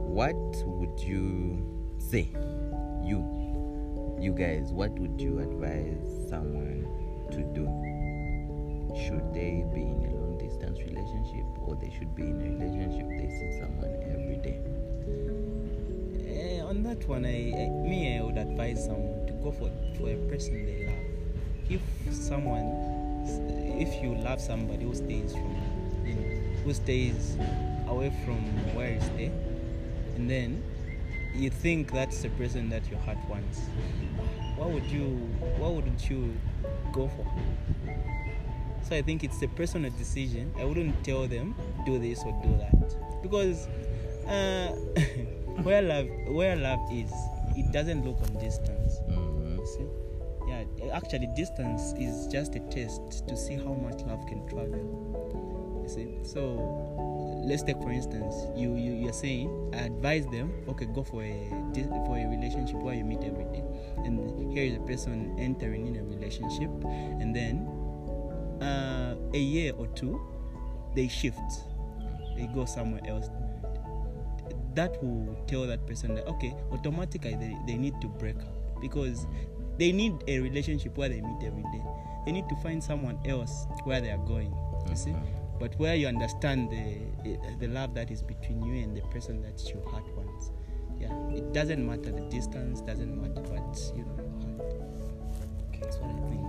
what 0.08 0.34
would 0.66 0.98
you 1.00 1.62
say 1.98 2.32
you. 3.08 3.24
You 4.20 4.32
guys 4.32 4.72
what 4.72 4.90
would 4.98 5.20
you 5.20 5.38
advise 5.38 6.28
someone 6.28 6.86
to 7.30 7.40
do? 7.56 7.64
Should 9.06 9.32
they 9.32 9.64
be 9.72 9.82
in 9.82 10.10
a 10.10 10.14
long 10.14 10.36
distance 10.38 10.78
relationship 10.80 11.46
or 11.60 11.76
they 11.76 11.90
should 11.90 12.14
be 12.14 12.22
in 12.22 12.40
a 12.40 12.50
relationship 12.58 13.08
they 13.16 13.28
see 13.28 13.58
someone 13.60 13.92
every 14.12 14.36
day? 14.42 14.60
Eh, 16.26 16.60
on 16.60 16.82
that 16.82 17.06
one, 17.08 17.24
I, 17.24 17.52
I 17.52 17.68
me 17.88 18.18
I 18.18 18.22
would 18.22 18.36
advise 18.36 18.84
someone 18.84 19.26
to 19.26 19.32
go 19.34 19.50
for 19.52 19.70
for 19.96 20.10
a 20.10 20.16
person 20.28 20.66
they 20.66 20.86
love. 20.86 21.08
If 21.70 22.14
someone, 22.14 22.68
if 23.78 24.02
you 24.02 24.14
love 24.16 24.40
somebody 24.40 24.84
who 24.84 24.94
stays 24.94 25.32
from, 25.32 25.54
who 26.64 26.74
stays 26.74 27.36
away 27.86 28.12
from 28.24 28.40
where 28.74 28.94
you 28.94 29.00
stay, 29.00 29.30
and 30.16 30.28
then 30.28 30.62
you 31.38 31.50
think 31.50 31.92
that's 31.92 32.22
the 32.22 32.30
person 32.30 32.68
that 32.70 32.88
your 32.90 33.00
heart 33.00 33.18
wants, 33.28 33.60
what 34.56 34.70
would 34.70 34.84
you, 34.84 35.04
what 35.58 35.72
wouldn't 35.72 36.10
you 36.10 36.34
go 36.92 37.08
for? 37.08 37.26
So 38.82 38.96
I 38.96 39.02
think 39.02 39.22
it's 39.22 39.40
a 39.42 39.48
personal 39.48 39.90
decision. 39.92 40.52
I 40.58 40.64
wouldn't 40.64 41.04
tell 41.04 41.26
them 41.26 41.54
do 41.84 41.98
this 41.98 42.22
or 42.24 42.32
do 42.42 42.56
that 42.58 43.22
because 43.22 43.68
uh, 44.26 44.68
where 45.62 45.82
love 45.82 46.06
where 46.28 46.56
love 46.56 46.80
is, 46.90 47.12
it 47.56 47.70
doesn't 47.72 48.04
look 48.04 48.20
on 48.22 48.32
distance. 48.42 49.00
mm-hmm. 49.10 49.64
See? 49.64 49.86
Yeah, 50.48 50.94
actually, 50.94 51.28
distance 51.36 51.92
is 51.98 52.26
just 52.28 52.54
a 52.54 52.60
test 52.60 53.28
to 53.28 53.36
see 53.36 53.56
how 53.56 53.74
much 53.74 54.00
love 54.06 54.26
can 54.26 54.46
travel. 54.48 55.80
You 55.82 55.88
see? 55.88 56.18
So 56.22 57.07
let's 57.48 57.62
take 57.62 57.80
for 57.80 57.90
instance, 57.90 58.34
you 58.54 58.74
you 58.76 58.92
you're 58.92 59.12
saying 59.12 59.48
I 59.74 59.78
advise 59.86 60.26
them, 60.26 60.52
okay, 60.68 60.84
go 60.84 61.02
for 61.02 61.22
a 61.22 61.50
for 62.06 62.18
a 62.18 62.26
relationship 62.28 62.76
where 62.76 62.94
you 62.94 63.04
meet 63.04 63.24
every 63.24 63.44
day, 63.44 63.64
and 64.04 64.52
here 64.52 64.64
is 64.64 64.76
a 64.76 64.80
person 64.80 65.34
entering 65.38 65.86
in 65.86 65.96
a 65.96 66.04
relationship, 66.04 66.70
and 66.84 67.34
then 67.34 67.66
uh, 68.60 69.16
a 69.32 69.38
year 69.38 69.72
or 69.76 69.86
two, 69.88 70.20
they 70.94 71.08
shift, 71.08 71.40
they 72.36 72.46
go 72.54 72.66
somewhere 72.66 73.02
else. 73.06 73.30
That 74.74 75.02
will 75.02 75.34
tell 75.46 75.66
that 75.66 75.86
person 75.86 76.14
that 76.14 76.26
okay, 76.28 76.54
automatically 76.70 77.34
they, 77.34 77.56
they 77.66 77.78
need 77.78 77.98
to 78.00 78.08
break 78.08 78.36
up 78.36 78.80
because 78.80 79.26
they 79.78 79.90
need 79.90 80.12
a 80.28 80.38
relationship 80.40 80.96
where 80.98 81.08
they 81.08 81.20
meet 81.20 81.46
every 81.46 81.62
day. 81.62 81.82
They 82.26 82.32
need 82.32 82.48
to 82.48 82.56
find 82.56 82.82
someone 82.84 83.18
else 83.24 83.66
where 83.84 84.00
they 84.00 84.10
are 84.10 84.18
going. 84.18 84.54
You 84.88 84.96
see, 84.96 85.14
but 85.58 85.74
where 85.78 85.94
you 85.94 86.06
understand 86.06 86.70
the 86.70 87.30
eh, 87.30 87.36
the 87.60 87.68
love 87.68 87.94
that 87.94 88.10
is 88.10 88.22
between 88.22 88.62
you 88.64 88.82
and 88.84 88.96
the 88.96 89.00
person 89.08 89.42
that 89.42 89.62
your 89.72 89.82
heart 89.88 90.04
wants. 90.16 90.50
Yeah, 91.00 91.12
it 91.30 91.52
doesn't 91.52 91.86
matter 91.86 92.10
the 92.10 92.22
distance, 92.30 92.80
doesn't 92.80 93.20
matter 93.20 93.40
what 93.42 93.78
you 93.96 94.04
know 94.04 94.16
your 94.18 94.80
heart. 94.80 95.80
That's 95.80 95.96
what 95.98 96.10
I 96.10 96.28
think. 96.28 96.42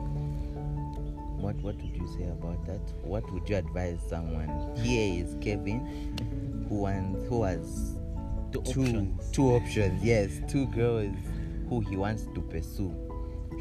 what 1.39 1.55
what 1.57 1.75
would 1.77 1.95
you 1.95 2.07
say 2.17 2.25
about 2.29 2.65
that 2.65 2.81
what 3.03 3.29
would 3.31 3.47
you 3.47 3.55
advise 3.55 3.99
someone 4.09 4.49
here 4.83 5.23
is 5.23 5.35
kevin 5.41 5.79
who 6.67 6.75
wants 6.81 7.27
who 7.29 7.43
has 7.43 7.95
Two 8.51 8.61
two 8.63 8.81
options. 8.81 9.31
two 9.31 9.47
options 9.55 10.03
yes 10.03 10.41
two 10.49 10.65
girls 10.67 11.15
who 11.69 11.79
he 11.81 11.95
wants 11.95 12.23
to 12.35 12.41
pursue 12.41 12.91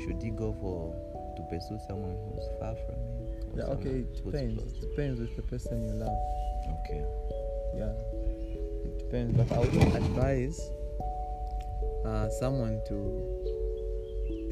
should 0.02 0.20
he 0.22 0.30
go 0.30 0.52
for 0.61 0.92
to 1.37 1.42
pursue 1.50 1.78
someone 1.87 2.16
who's 2.34 2.48
far 2.58 2.74
from 2.87 2.96
him 2.96 3.14
or 3.14 3.17
Yeah, 3.59 3.75
okay, 3.75 4.07
it 4.07 4.25
depends. 4.25 4.62
It 4.62 4.81
depends 4.81 5.21
with 5.21 5.35
the 5.37 5.42
person 5.42 5.83
you 5.83 5.94
love. 5.94 6.14
okay 6.79 7.03
Yeah, 7.75 7.92
it 8.87 8.99
depends. 8.99 9.37
But 9.37 9.51
I 9.51 9.59
would 9.59 9.94
advise 9.99 10.61
uh, 12.07 12.29
someone 12.38 12.81
to 12.87 12.97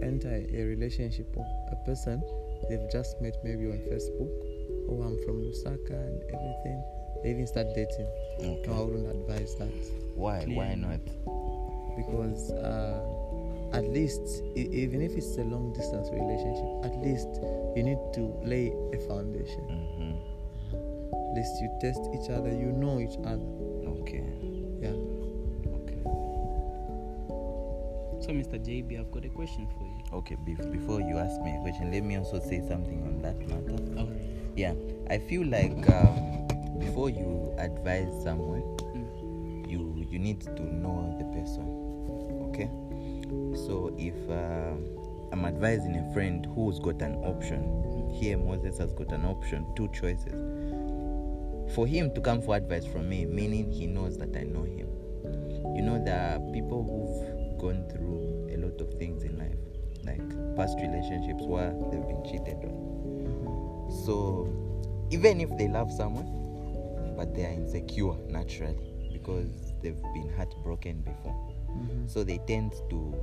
enter 0.03 0.42
a 0.53 0.62
relationship 0.64 1.27
with 1.37 1.47
a 1.73 1.77
person 1.87 2.23
they've 2.69 2.90
just 2.90 3.21
met 3.23 3.37
maybe 3.45 3.66
on 3.66 3.79
Facebook. 3.87 4.33
Oh, 4.90 5.03
I'm 5.03 5.16
from 5.25 5.42
Lusaka 5.42 5.95
and 5.95 6.23
everything. 6.35 6.83
They 7.23 7.31
even 7.31 7.47
start 7.47 7.66
dating. 7.75 8.09
okay 8.40 8.66
No, 8.66 8.75
I 8.75 8.83
wouldn't 8.83 9.09
advise 9.09 9.55
that 9.57 9.71
why 10.16 10.45
why 10.49 10.75
not 10.75 11.01
because 11.97 12.51
uh, 12.53 12.99
at 13.72 13.85
least 13.88 14.42
even 14.55 15.00
if 15.02 15.12
it's 15.16 15.37
a 15.38 15.44
long 15.44 15.72
distance 15.72 16.09
relationship, 16.11 16.85
at 16.85 16.96
least 17.02 17.29
you 17.76 17.83
need 17.83 17.98
to 18.14 18.33
lay 18.44 18.72
a 18.94 18.98
foundation. 19.09 19.64
mm-hmm. 19.68 21.35
least 21.37 21.61
you 21.61 21.68
test 21.81 22.00
each 22.16 22.31
other 22.31 22.48
you 22.50 22.72
know 22.72 22.98
each 22.98 23.18
other 23.24 23.44
Okay. 24.00 24.24
yeah 24.81 24.96
Okay. 25.76 26.00
So, 28.24 28.33
Mr. 28.33 28.59
JB, 28.59 28.98
I've 28.98 29.11
got 29.12 29.24
a 29.24 29.29
question 29.29 29.68
for 29.76 29.85
you. 29.85 30.18
Okay. 30.18 30.37
Bef- 30.37 30.72
before 30.72 31.00
you 31.00 31.18
ask 31.18 31.40
me 31.42 31.55
a 31.57 31.61
question, 31.61 31.92
let 31.92 32.02
me 32.02 32.16
also 32.16 32.40
say 32.40 32.61
something 32.66 33.02
on 33.02 33.20
that 33.22 33.37
matter. 33.46 33.76
All 33.98 34.07
right. 34.07 34.20
Yeah, 34.57 34.72
I 35.11 35.18
feel 35.18 35.46
like 35.46 35.76
um, 35.92 36.48
before 36.79 37.11
you 37.11 37.52
advise 37.59 38.09
someone, 38.22 38.62
Mm. 38.96 39.68
you 39.70 40.07
you 40.11 40.18
need 40.18 40.40
to 40.40 40.62
know 40.64 41.14
the 41.20 41.24
person. 41.37 41.66
Okay. 42.48 42.70
So 43.57 43.95
if 43.99 44.14
uh, 44.31 44.75
I'm 45.33 45.45
advising 45.45 45.97
a 45.97 46.12
friend 46.12 46.47
who's 46.55 46.79
got 46.79 47.01
an 47.03 47.16
option, 47.25 48.11
here 48.21 48.37
Moses 48.38 48.79
has 48.79 48.92
got 48.92 49.12
an 49.12 49.25
option, 49.25 49.66
two 49.75 49.88
choices. 49.88 50.40
For 51.75 51.87
him 51.87 52.14
to 52.14 52.21
come 52.21 52.40
for 52.42 52.55
advice 52.55 52.87
from 52.87 53.09
me, 53.09 53.25
meaning 53.27 53.71
he 53.71 53.87
knows 53.87 54.16
that 54.19 54.37
I 54.37 54.45
know 54.45 54.62
him. 54.62 54.88
You 55.75 55.83
know, 55.83 56.03
there 56.03 56.37
are 56.37 56.53
people 56.53 56.85
who've 56.85 57.59
gone 57.59 57.88
through 57.90 58.51
a 58.53 58.57
lot 58.57 58.81
of 58.81 58.95
things 58.99 59.25
in 59.25 59.37
life, 59.38 59.59
like 60.05 60.57
past 60.57 60.79
relationships 60.79 61.42
where 61.45 61.71
they've 61.90 62.07
been 62.07 62.23
cheated 62.25 62.62
on. 62.64 63.90
So 64.05 64.49
even 65.11 65.40
if 65.40 65.51
they 65.59 65.69
love 65.69 65.92
someone, 65.92 67.14
but 67.16 67.35
they 67.35 67.47
are 67.47 67.53
insecure 67.53 68.14
naturally 68.29 68.92
because 69.12 69.73
they've 69.83 70.01
been 70.14 70.33
heartbroken 70.37 71.01
before. 71.01 71.35
Mhm. 71.71 72.09
So 72.09 72.25
they 72.25 72.38
tend 72.47 72.73
to 72.90 73.14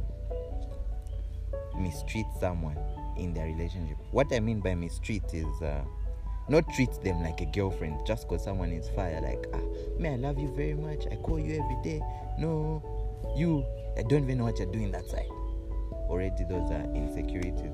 mistreat 1.77 2.25
someone 2.39 2.77
in 3.17 3.33
their 3.33 3.45
relationship. 3.45 3.97
What 4.12 4.31
I 4.33 4.39
mean 4.39 4.59
by 4.59 4.75
mistreat 4.75 5.33
is 5.33 5.62
uh, 5.62 5.83
not 6.49 6.63
treat 6.73 6.91
them 7.03 7.21
like 7.21 7.41
a 7.41 7.45
girlfriend 7.45 8.05
just 8.05 8.27
because 8.27 8.43
someone 8.43 8.71
is 8.71 8.89
fire. 8.89 9.21
Like, 9.21 9.45
ah, 9.53 9.99
me, 9.99 10.09
I 10.09 10.15
love 10.15 10.38
you 10.38 10.53
very 10.55 10.73
much. 10.73 11.05
I 11.12 11.15
call 11.15 11.39
you 11.39 11.62
every 11.62 11.77
day. 11.83 12.01
No, 12.38 12.81
you, 13.38 13.65
I 13.97 14.03
don't 14.03 14.23
even 14.23 14.39
know 14.39 14.45
what 14.45 14.57
you're 14.57 14.71
doing 14.71 14.91
that 14.91 15.05
side. 15.05 15.29
Already, 16.09 16.43
those 16.43 16.69
are 16.71 16.83
insecurities. 16.93 17.73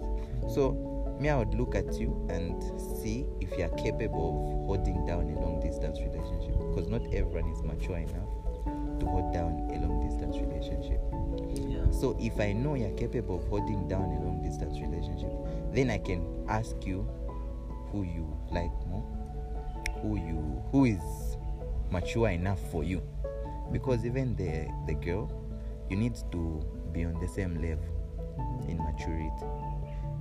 So, 0.53 1.17
me, 1.19 1.29
I 1.29 1.37
would 1.37 1.53
look 1.53 1.75
at 1.75 1.99
you 1.99 2.27
and 2.29 2.61
see 3.01 3.25
if 3.41 3.51
you 3.57 3.65
are 3.65 3.75
capable 3.75 4.63
of 4.63 4.67
holding 4.67 5.05
down 5.05 5.29
a 5.29 5.39
long 5.39 5.59
distance 5.59 5.99
relationship. 5.99 6.57
Because 6.69 6.87
not 6.89 7.01
everyone 7.13 7.51
is 7.51 7.61
mature 7.63 7.97
enough 7.97 8.29
to 8.99 9.05
hold 9.05 9.33
down 9.33 9.69
a 9.73 9.79
long 9.85 10.07
distance 10.07 10.37
relationship. 10.37 11.01
So 11.91 12.15
if 12.19 12.39
I 12.39 12.53
know 12.53 12.75
you're 12.75 12.91
capable 12.91 13.37
of 13.37 13.47
holding 13.47 13.87
down 13.87 14.03
a 14.03 14.23
long 14.23 14.41
distance 14.43 14.79
relationship, 14.79 15.31
then 15.73 15.89
I 15.89 15.97
can 15.97 16.45
ask 16.47 16.75
you 16.85 17.07
who 17.91 18.03
you 18.03 18.37
like 18.51 18.71
more, 18.87 19.05
who 20.01 20.17
you 20.17 20.63
who 20.71 20.85
is 20.85 21.37
mature 21.91 22.29
enough 22.29 22.59
for 22.71 22.83
you. 22.83 23.01
Because 23.71 24.05
even 24.05 24.35
the 24.35 24.67
the 24.87 24.93
girl, 24.93 25.31
you 25.89 25.97
need 25.97 26.15
to 26.31 26.61
be 26.91 27.03
on 27.05 27.19
the 27.19 27.27
same 27.27 27.55
level 27.61 27.85
in 28.67 28.77
maturity. 28.77 29.45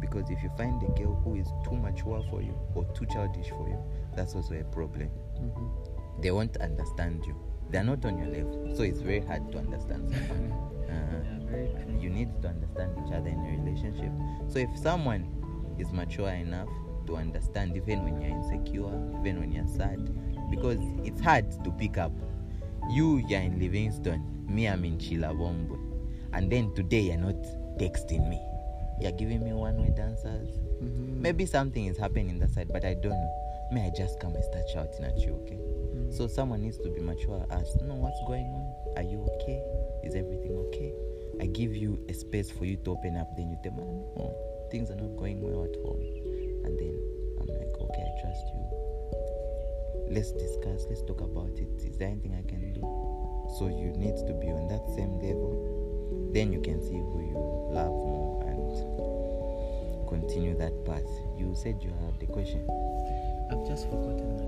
Because 0.00 0.30
if 0.30 0.42
you 0.42 0.50
find 0.56 0.82
a 0.82 0.90
girl 1.00 1.20
who 1.24 1.36
is 1.36 1.48
too 1.64 1.76
mature 1.76 2.22
for 2.30 2.40
you 2.40 2.56
or 2.74 2.84
too 2.94 3.06
childish 3.06 3.48
for 3.50 3.68
you, 3.68 3.78
that's 4.14 4.34
also 4.34 4.54
a 4.54 4.64
problem. 4.64 5.10
Mhm. 5.36 6.22
They 6.22 6.30
won't 6.30 6.56
understand 6.58 7.24
you. 7.26 7.47
They're 7.70 7.84
not 7.84 8.04
on 8.04 8.18
your 8.18 8.28
level, 8.28 8.72
so 8.76 8.82
it's 8.82 9.00
very 9.00 9.20
hard 9.20 9.50
to 9.52 9.58
understand 9.58 10.10
someone. 10.10 10.54
Uh, 10.88 11.20
Yeah, 11.52 12.00
you 12.00 12.08
need 12.08 12.30
to 12.40 12.48
understand 12.48 12.92
each 13.06 13.12
other 13.12 13.28
in 13.28 13.38
a 13.38 13.62
relationship. 13.62 14.10
So 14.48 14.58
if 14.58 14.70
someone 14.78 15.26
is 15.78 15.92
mature 15.92 16.30
enough 16.30 16.68
to 17.06 17.16
understand 17.16 17.76
even 17.76 18.04
when 18.04 18.20
you're 18.22 18.30
insecure, 18.30 18.88
even 19.20 19.38
when 19.40 19.52
you're 19.52 19.66
sad, 19.66 20.00
because 20.50 20.78
it's 21.04 21.20
hard 21.20 21.50
to 21.64 21.70
pick 21.72 21.98
up. 21.98 22.12
You 22.90 23.18
you're 23.28 23.40
in 23.40 23.58
Livingstone, 23.60 24.46
me 24.48 24.66
I'm 24.66 24.82
in 24.84 24.96
Chilabombwe, 24.96 25.78
and 26.32 26.50
then 26.50 26.74
today 26.74 27.00
you're 27.00 27.18
not 27.18 27.36
texting 27.76 28.26
me. 28.28 28.40
You're 29.00 29.12
giving 29.12 29.44
me 29.44 29.52
one-way 29.52 29.92
answers. 29.98 30.48
Mhm. 30.82 31.20
Maybe 31.20 31.44
something 31.44 31.84
is 31.86 31.98
happening 31.98 32.30
in 32.30 32.38
that 32.40 32.50
side, 32.50 32.68
but 32.72 32.84
I 32.84 32.94
don't 32.94 33.12
know. 33.12 33.68
May 33.72 33.86
I 33.86 33.90
just 33.90 34.18
come 34.20 34.34
and 34.34 34.44
start 34.44 34.68
shouting 34.70 35.04
at 35.04 35.18
you, 35.18 35.34
okay? 35.42 35.58
So 36.10 36.26
someone 36.26 36.62
needs 36.62 36.78
to 36.78 36.90
be 36.90 37.00
mature. 37.00 37.44
Ask, 37.50 37.80
no, 37.82 37.94
what's 37.94 38.20
going 38.26 38.46
on? 38.46 38.96
Are 38.96 39.06
you 39.06 39.26
okay? 39.36 39.62
Is 40.02 40.14
everything 40.14 40.56
okay? 40.68 40.92
I 41.40 41.46
give 41.46 41.76
you 41.76 42.04
a 42.08 42.14
space 42.14 42.50
for 42.50 42.64
you 42.64 42.76
to 42.84 42.90
open 42.92 43.16
up. 43.16 43.28
Then 43.36 43.50
you 43.50 43.58
tell 43.62 43.72
me, 43.72 43.84
no, 44.16 44.34
things 44.70 44.90
are 44.90 44.96
not 44.96 45.16
going 45.16 45.40
well 45.40 45.64
at 45.64 45.74
home. 45.84 46.00
And 46.64 46.78
then 46.78 46.96
I'm 47.40 47.46
like, 47.46 47.74
okay, 47.80 48.02
I 48.02 48.20
trust 48.20 48.44
you. 48.48 48.68
Let's 50.10 50.32
discuss. 50.32 50.86
Let's 50.88 51.02
talk 51.02 51.20
about 51.20 51.52
it. 51.58 51.68
Is 51.84 51.98
there 51.98 52.08
anything 52.08 52.34
I 52.34 52.42
can 52.48 52.72
do? 52.72 52.80
So 53.58 53.68
you 53.68 53.92
need 53.92 54.16
to 54.26 54.32
be 54.34 54.48
on 54.48 54.66
that 54.68 54.84
same 54.96 55.20
level. 55.20 56.30
Then 56.32 56.52
you 56.52 56.60
can 56.60 56.82
see 56.82 56.96
who 56.96 57.20
you 57.20 57.36
love 57.72 57.92
more 57.92 58.42
and 58.48 60.08
continue 60.08 60.56
that 60.56 60.72
path. 60.84 61.06
You 61.36 61.54
said 61.54 61.82
you 61.82 61.92
had 62.04 62.18
the 62.18 62.26
question. 62.26 62.66
I've 63.50 63.66
just 63.68 63.84
forgotten. 63.88 64.47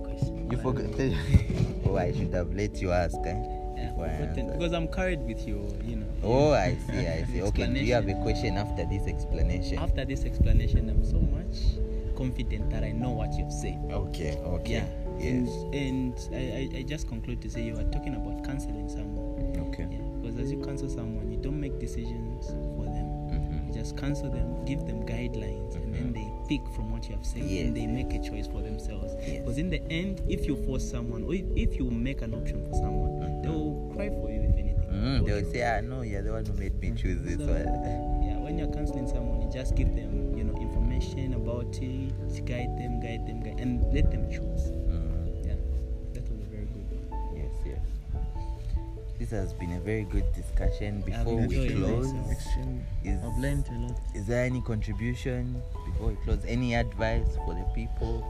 You 0.51 0.57
forgot. 0.59 0.87
oh, 1.87 1.97
I 1.97 2.13
should 2.13 2.33
have 2.35 2.55
let 2.55 2.81
you 2.81 2.93
ask. 2.93 3.17
Eh? 3.25 3.35
Yeah, 3.77 3.91
before 3.91 4.07
I 4.07 4.17
forgotten, 4.17 4.39
answer. 4.47 4.59
because 4.59 4.73
I'm 4.73 4.89
carried 4.89 5.21
with 5.21 5.47
you, 5.47 5.67
you 5.85 5.97
know. 5.97 6.07
Oh, 6.23 6.53
I 6.53 6.77
see, 6.87 7.07
I 7.07 7.25
see. 7.33 7.43
Okay, 7.43 7.67
do 7.67 7.81
you 7.81 7.95
have 7.95 8.09
a 8.09 8.15
question 8.23 8.57
after 8.57 8.85
this 8.85 9.07
explanation? 9.07 9.79
After 9.79 10.05
this 10.05 10.25
explanation, 10.25 10.89
I'm 10.91 11.05
so 11.05 11.21
much 11.21 11.81
confident 12.17 12.69
that 12.69 12.85
I 12.85 12.93
know 12.93 13.11
what 13.11 13.33
you've 13.33 13.53
said. 13.53 13.81
Okay, 13.91 14.37
okay. 14.37 14.73
Yeah. 14.73 14.87
Yes. 15.19 15.49
And, 15.73 16.15
and 16.33 16.75
I, 16.75 16.79
I, 16.79 16.83
just 16.83 17.09
conclude 17.09 17.41
to 17.43 17.51
say 17.51 17.63
you 17.63 17.79
are 17.79 17.85
talking 17.85 18.15
about 18.15 18.45
canceling 18.45 18.89
someone. 18.89 19.57
Okay. 19.69 19.87
Yeah. 19.91 19.99
Because 20.21 20.39
as 20.39 20.53
you 20.53 20.61
cancel 20.61 20.89
someone, 20.89 21.31
you 21.31 21.39
don't 21.39 21.61
make 21.61 21.79
decisions 21.79 22.49
for 22.77 22.90
just 23.73 23.97
counsel 23.97 24.31
them, 24.31 24.65
give 24.65 24.85
them 24.87 25.05
guidelines, 25.07 25.75
and 25.77 25.95
then 25.95 26.13
Mhm. 26.13 26.15
they 26.15 26.29
pick 26.49 26.67
from 26.75 26.91
what 26.93 27.09
you 27.09 27.15
have 27.17 27.25
said, 27.25 27.43
Yes. 27.45 27.67
and 27.67 27.77
they 27.77 27.87
make 27.87 28.13
a 28.15 28.19
choice 28.19 28.47
for 28.47 28.61
themselves. 28.63 29.15
Yes. 29.27 29.41
Because 29.41 29.59
in 29.59 29.71
the 29.71 29.83
end, 29.91 30.21
if 30.29 30.47
you 30.47 30.57
force 30.67 30.85
someone, 30.85 31.25
or 31.25 31.35
if, 31.35 31.79
you 31.79 31.91
make 31.91 32.23
an 32.23 32.35
option 32.35 32.63
for 32.69 32.75
someone, 32.75 33.13
Mhm. 33.21 33.43
they 33.43 33.49
will 33.49 33.91
cry 33.95 34.09
for 34.11 34.31
you 34.31 34.41
if 34.43 34.57
anything. 34.57 34.77
Mm, 34.91 35.25
they'll 35.27 35.39
you- 35.41 35.45
say, 35.53 35.63
ah, 35.63 35.81
no, 35.81 36.03
you're 36.03 36.23
the 36.23 36.33
one 36.33 36.45
who 36.45 36.53
made 36.55 36.79
me 36.81 36.91
choose 36.97 37.23
this 37.23 37.39
So, 37.39 37.47
one. 37.47 38.23
yeah, 38.25 38.39
when 38.43 38.59
you're 38.59 38.69
counseling 38.73 39.07
someone, 39.07 39.41
you 39.41 39.49
just 39.51 39.75
give 39.77 39.95
them, 39.95 40.37
you 40.37 40.45
know, 40.45 40.55
information 40.61 41.35
about 41.35 41.79
it, 41.81 42.45
guide 42.45 42.77
them, 42.77 43.01
guide 43.01 43.27
them, 43.27 43.41
guide, 43.41 43.61
and 43.61 43.83
let 43.95 44.11
them 44.11 44.29
choose. 44.31 44.73
This 49.21 49.31
has 49.33 49.53
been 49.53 49.73
a 49.73 49.81
very 49.81 50.05
good 50.05 50.25
discussion. 50.33 51.03
Before 51.03 51.37
we 51.47 51.69
close, 51.69 52.07
is, 53.05 53.23
I've 53.23 53.37
learned 53.39 53.69
a 53.69 53.79
lot. 53.87 54.01
is 54.15 54.27
there 54.27 54.43
any 54.47 54.63
contribution 54.63 55.63
before 55.85 56.09
we 56.09 56.17
close? 56.25 56.43
Any 56.49 56.75
advice 56.75 57.37
for 57.45 57.53
the 57.53 57.67
people? 57.75 58.25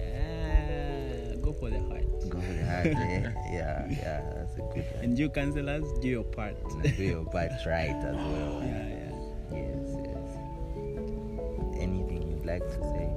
Ah, 0.00 1.36
go 1.42 1.52
for 1.52 1.68
the 1.68 1.78
heart. 1.90 2.08
Go 2.30 2.40
for 2.40 2.52
the 2.54 2.64
heart. 2.64 2.86
eh? 2.86 3.32
Yeah, 3.52 3.86
yeah, 3.90 4.22
that's 4.34 4.54
a 4.54 4.62
good 4.72 4.86
one. 4.94 5.04
And 5.04 5.18
you 5.18 5.28
counselors, 5.28 5.84
do 6.00 6.08
your 6.08 6.24
part. 6.24 6.56
And 6.72 6.96
do 6.96 7.04
your 7.04 7.26
part 7.26 7.52
right 7.66 7.90
as 7.90 8.16
well. 8.16 8.62
yeah, 8.64 8.88
yeah. 8.88 9.58
Yes, 9.60 9.88
yes. 10.08 11.82
Anything 11.82 12.30
you'd 12.32 12.46
like 12.46 12.64
to 12.64 12.80
say? 12.80 13.10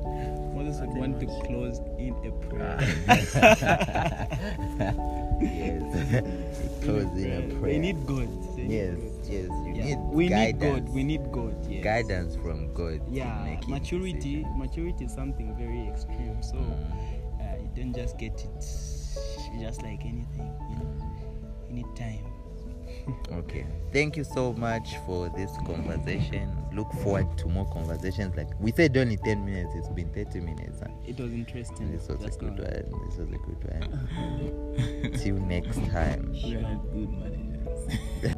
Moses 0.53 0.81
would 0.81 0.89
want 0.97 1.21
to 1.21 1.25
close 1.47 1.79
in 1.97 2.13
a 2.25 2.31
prayer. 2.47 2.77
yes. 5.41 6.23
Close 6.83 7.17
in 7.17 7.31
a 7.51 7.55
prayer. 7.59 7.73
We 7.73 7.79
need 7.79 8.05
God. 8.05 8.29
Yes, 8.57 8.95
God. 8.95 9.27
yes. 9.27 9.49
You 9.49 9.73
Yeah. 9.75 9.83
need 9.85 9.97
we 10.11 10.27
guidance. 10.29 10.61
need 10.63 10.85
God. 10.85 10.89
We 10.93 11.03
need 11.03 11.31
God. 11.31 11.55
Yes. 11.69 11.83
guidance 11.83 12.35
from 12.35 12.73
God. 12.73 13.01
Yeah, 13.09 13.57
maturity. 13.67 14.45
Maturity 14.55 15.05
is 15.05 15.13
something 15.13 15.55
very 15.55 15.87
extreme. 15.87 16.41
So 16.41 16.55
Mm. 16.57 17.41
uh, 17.41 17.61
you 17.61 17.69
don't 17.75 17.93
just 17.95 18.17
get 18.17 18.33
it 18.43 18.65
just 19.59 19.81
like 19.81 20.05
anything. 20.05 20.51
You 20.69 20.75
know, 20.77 20.95
you 21.69 21.75
need 21.75 21.95
time. 21.95 22.25
Okay. 23.31 23.65
Thank 23.93 24.17
you 24.17 24.23
so 24.23 24.53
much 24.53 24.97
for 25.05 25.29
this 25.29 25.51
conversation. 25.65 26.51
Look 26.73 26.91
forward 26.93 27.37
to 27.39 27.47
more 27.47 27.65
conversations. 27.71 28.35
Like 28.35 28.49
we 28.59 28.71
said, 28.71 28.95
only 28.97 29.17
ten 29.17 29.45
minutes. 29.45 29.73
It's 29.75 29.87
been 29.89 30.09
thirty 30.13 30.39
minutes. 30.39 30.81
And 30.81 30.93
It 31.07 31.19
was 31.19 31.31
interesting. 31.31 31.91
this 31.91 32.07
was 32.07 32.23
a 32.23 32.29
good 32.37 32.57
now. 32.57 32.63
one. 32.63 33.09
This 33.09 33.17
was 33.17 33.29
a 33.29 33.37
good 33.37 33.63
one. 35.11 35.11
Till 35.17 35.35
next 35.37 35.77
time. 35.89 36.31
We 36.31 36.55
are 36.55 36.61
not 36.61 36.83
good 36.91 37.09
managers. 37.11 38.33